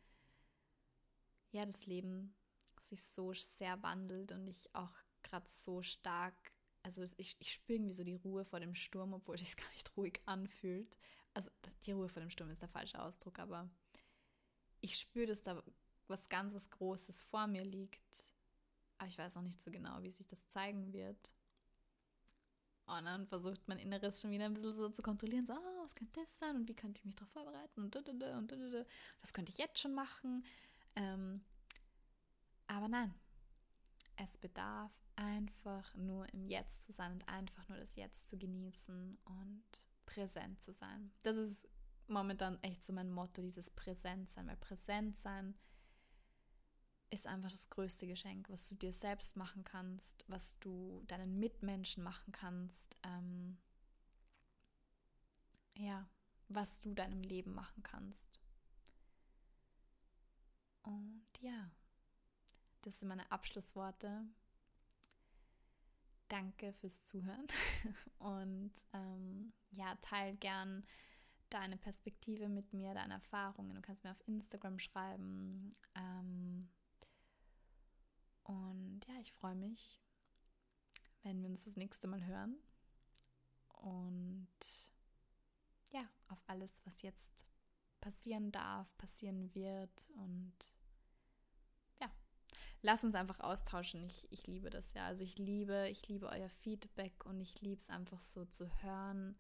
ja, 1.52 1.64
das 1.64 1.86
Leben 1.86 2.34
sich 2.82 3.04
so 3.04 3.34
sehr 3.34 3.84
wandelt 3.84 4.32
und 4.32 4.48
ich 4.48 4.68
auch 4.74 4.96
gerade 5.22 5.48
so 5.48 5.84
stark, 5.84 6.34
also 6.82 7.04
ich, 7.18 7.36
ich 7.38 7.54
spüre 7.54 7.78
irgendwie 7.78 7.94
so 7.94 8.04
die 8.04 8.16
Ruhe 8.16 8.46
vor 8.46 8.60
dem 8.60 8.74
Sturm, 8.74 9.14
obwohl 9.14 9.36
es 9.36 9.42
sich 9.42 9.56
gar 9.56 9.70
nicht 9.70 9.96
ruhig 9.96 10.20
anfühlt. 10.26 10.98
Also 11.36 11.52
die 11.86 11.92
Ruhe 11.92 12.10
vor 12.10 12.20
dem 12.20 12.32
Sturm 12.32 12.50
ist 12.50 12.64
der 12.64 12.70
falsche 12.70 13.00
Ausdruck, 13.00 13.38
aber 13.38 13.70
ich 14.82 14.98
spüre, 14.98 15.28
dass 15.28 15.44
da 15.44 15.62
was 16.08 16.30
ganz 16.30 16.56
was 16.56 16.68
Großes 16.72 17.22
vor 17.22 17.46
mir 17.46 17.64
liegt. 17.64 18.32
Aber 18.98 19.08
ich 19.08 19.20
weiß 19.20 19.36
noch 19.36 19.44
nicht 19.44 19.62
so 19.62 19.70
genau, 19.70 20.02
wie 20.02 20.10
sich 20.10 20.26
das 20.26 20.48
zeigen 20.48 20.92
wird. 20.92 21.36
Und 22.88 23.06
dann 23.06 23.26
versucht 23.28 23.68
mein 23.68 23.80
Inneres 23.80 24.22
schon 24.22 24.32
wieder 24.32 24.46
ein 24.46 24.54
bisschen 24.54 24.74
so 24.76 24.90
zu 24.90 25.02
kontrollieren, 25.02 25.46
so, 25.46 25.54
oh, 25.54 25.84
was 25.84 25.96
könnte 25.96 26.20
das 26.22 26.38
sein 26.38 26.56
und 26.56 26.70
wie 26.70 26.76
könnte 26.76 27.00
ich 27.00 27.06
mich 27.06 27.16
darauf 27.16 27.32
vorbereiten 27.32 27.84
und, 27.84 27.96
und, 27.96 28.10
und 28.10 28.86
was 29.22 29.34
könnte 29.34 29.52
ich 29.52 29.58
jetzt 29.58 29.80
schon 29.80 29.96
machen. 29.96 30.46
Ähm, 30.96 31.44
aber 32.68 32.88
nein, 32.88 33.14
es 34.18 34.38
bedarf 34.38 34.92
einfach 35.16 35.96
nur 35.96 36.32
im 36.34 36.46
Jetzt 36.46 36.84
zu 36.84 36.92
sein 36.92 37.14
und 37.14 37.28
einfach 37.28 37.68
nur 37.70 37.78
das 37.78 37.96
Jetzt 37.96 38.28
zu 38.28 38.38
genießen 38.38 39.18
und 39.26 39.64
präsent 40.06 40.62
zu 40.62 40.74
sein. 40.74 41.12
Das 41.24 41.38
ist 41.38 41.68
momentan 42.08 42.62
echt 42.62 42.84
so 42.84 42.94
mein 42.94 43.12
Motto, 43.12 43.42
dieses 43.42 43.70
Präsentsein, 43.70 44.48
weil 44.48 44.58
Präsentsein 44.58 45.56
ist 47.16 47.28
einfach 47.28 47.50
das 47.50 47.70
größte 47.70 48.06
Geschenk, 48.06 48.50
was 48.50 48.68
du 48.68 48.76
dir 48.76 48.94
selbst 48.94 49.36
machen 49.38 49.64
kannst, 49.64 50.24
was 50.28 50.60
du 50.60 51.04
deinen 51.08 51.40
Mitmenschen 51.40 52.04
machen 52.04 52.32
kannst, 52.32 52.98
ähm, 53.04 53.58
ja, 55.78 56.08
was 56.50 56.82
du 56.82 56.94
deinem 56.94 57.24
Leben 57.24 57.54
machen 57.54 57.82
kannst. 57.84 58.40
Und 60.84 61.26
ja, 61.40 61.72
das 62.82 63.00
sind 63.00 63.08
meine 63.08 63.32
Abschlussworte. 63.32 64.28
Danke 66.28 66.74
fürs 66.74 67.04
Zuhören 67.04 67.48
und 68.20 68.74
ähm, 68.94 69.54
ja, 69.72 69.96
teil 70.02 70.36
gern 70.36 70.86
deine 71.50 71.78
Perspektive 71.78 72.50
mit 72.50 72.74
mir, 72.74 72.94
deine 72.94 73.14
Erfahrungen. 73.16 73.76
Du 73.76 73.82
kannst 73.82 74.04
mir 74.04 74.12
auf 74.12 74.28
Instagram 74.28 74.80
schreiben. 74.80 75.70
Ähm, 75.96 76.70
und 78.46 79.02
ja, 79.08 79.16
ich 79.20 79.34
freue 79.34 79.56
mich, 79.56 80.00
wenn 81.24 81.42
wir 81.42 81.50
uns 81.50 81.66
das 81.66 81.76
nächste 81.76 82.08
Mal 82.08 82.26
hören. 82.26 82.58
Und 83.70 84.48
ja, 85.92 86.08
auf 86.28 86.42
alles, 86.48 86.86
was 86.86 87.02
jetzt 87.02 87.46
passieren 88.02 88.52
darf, 88.52 88.96
passieren 88.98 89.54
wird. 89.56 90.08
Und 90.16 90.54
ja, 92.00 92.12
lass 92.84 93.04
uns 93.04 93.16
einfach 93.16 93.40
austauschen. 93.40 94.04
Ich, 94.04 94.32
ich 94.32 94.46
liebe 94.46 94.70
das 94.70 94.94
ja. 94.94 95.08
Also 95.08 95.24
ich 95.24 95.40
liebe, 95.40 95.90
ich 95.90 96.08
liebe 96.08 96.28
euer 96.28 96.50
Feedback 96.50 97.26
und 97.26 97.42
ich 97.42 97.62
liebe 97.62 97.82
es 97.82 97.90
einfach 97.90 98.20
so 98.20 98.46
zu 98.46 98.70
hören 98.84 99.40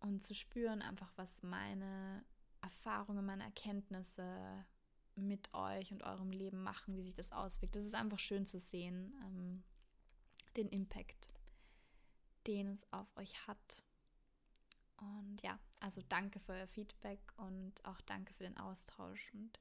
und 0.00 0.24
zu 0.24 0.34
spüren, 0.34 0.82
einfach 0.82 1.12
was 1.16 1.42
meine 1.44 2.24
Erfahrungen, 2.62 3.24
meine 3.24 3.44
Erkenntnisse 3.44 4.66
mit 5.16 5.52
euch 5.54 5.92
und 5.92 6.02
eurem 6.02 6.30
Leben 6.30 6.62
machen, 6.62 6.96
wie 6.96 7.02
sich 7.02 7.14
das 7.14 7.32
auswirkt. 7.32 7.76
Das 7.76 7.84
ist 7.84 7.94
einfach 7.94 8.18
schön 8.18 8.46
zu 8.46 8.58
sehen, 8.58 9.14
ähm, 9.24 9.62
den 10.56 10.68
Impact, 10.68 11.32
den 12.46 12.68
es 12.68 12.90
auf 12.92 13.16
euch 13.16 13.46
hat. 13.46 13.84
Und 14.96 15.42
ja, 15.42 15.58
also 15.80 16.02
danke 16.08 16.40
für 16.40 16.52
euer 16.52 16.66
Feedback 16.66 17.20
und 17.36 17.84
auch 17.84 18.00
danke 18.02 18.32
für 18.34 18.44
den 18.44 18.56
Austausch. 18.56 19.32
Und 19.34 19.60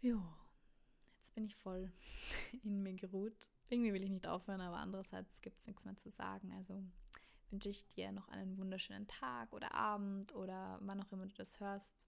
ja, 0.00 0.22
jetzt 1.16 1.34
bin 1.34 1.44
ich 1.44 1.56
voll 1.56 1.92
in 2.62 2.82
mir 2.82 2.94
geruht. 2.94 3.50
Irgendwie 3.70 3.92
will 3.92 4.02
ich 4.02 4.10
nicht 4.10 4.26
aufhören, 4.26 4.60
aber 4.60 4.78
andererseits 4.78 5.42
gibt 5.42 5.60
es 5.60 5.66
nichts 5.66 5.84
mehr 5.84 5.96
zu 5.96 6.10
sagen. 6.10 6.52
Also 6.52 6.82
wünsche 7.50 7.68
ich 7.68 7.86
dir 7.88 8.12
noch 8.12 8.28
einen 8.28 8.58
wunderschönen 8.58 9.08
Tag 9.08 9.52
oder 9.52 9.74
Abend 9.74 10.34
oder 10.34 10.78
wann 10.82 11.02
auch 11.02 11.12
immer 11.12 11.26
du 11.26 11.34
das 11.34 11.60
hörst 11.60 12.07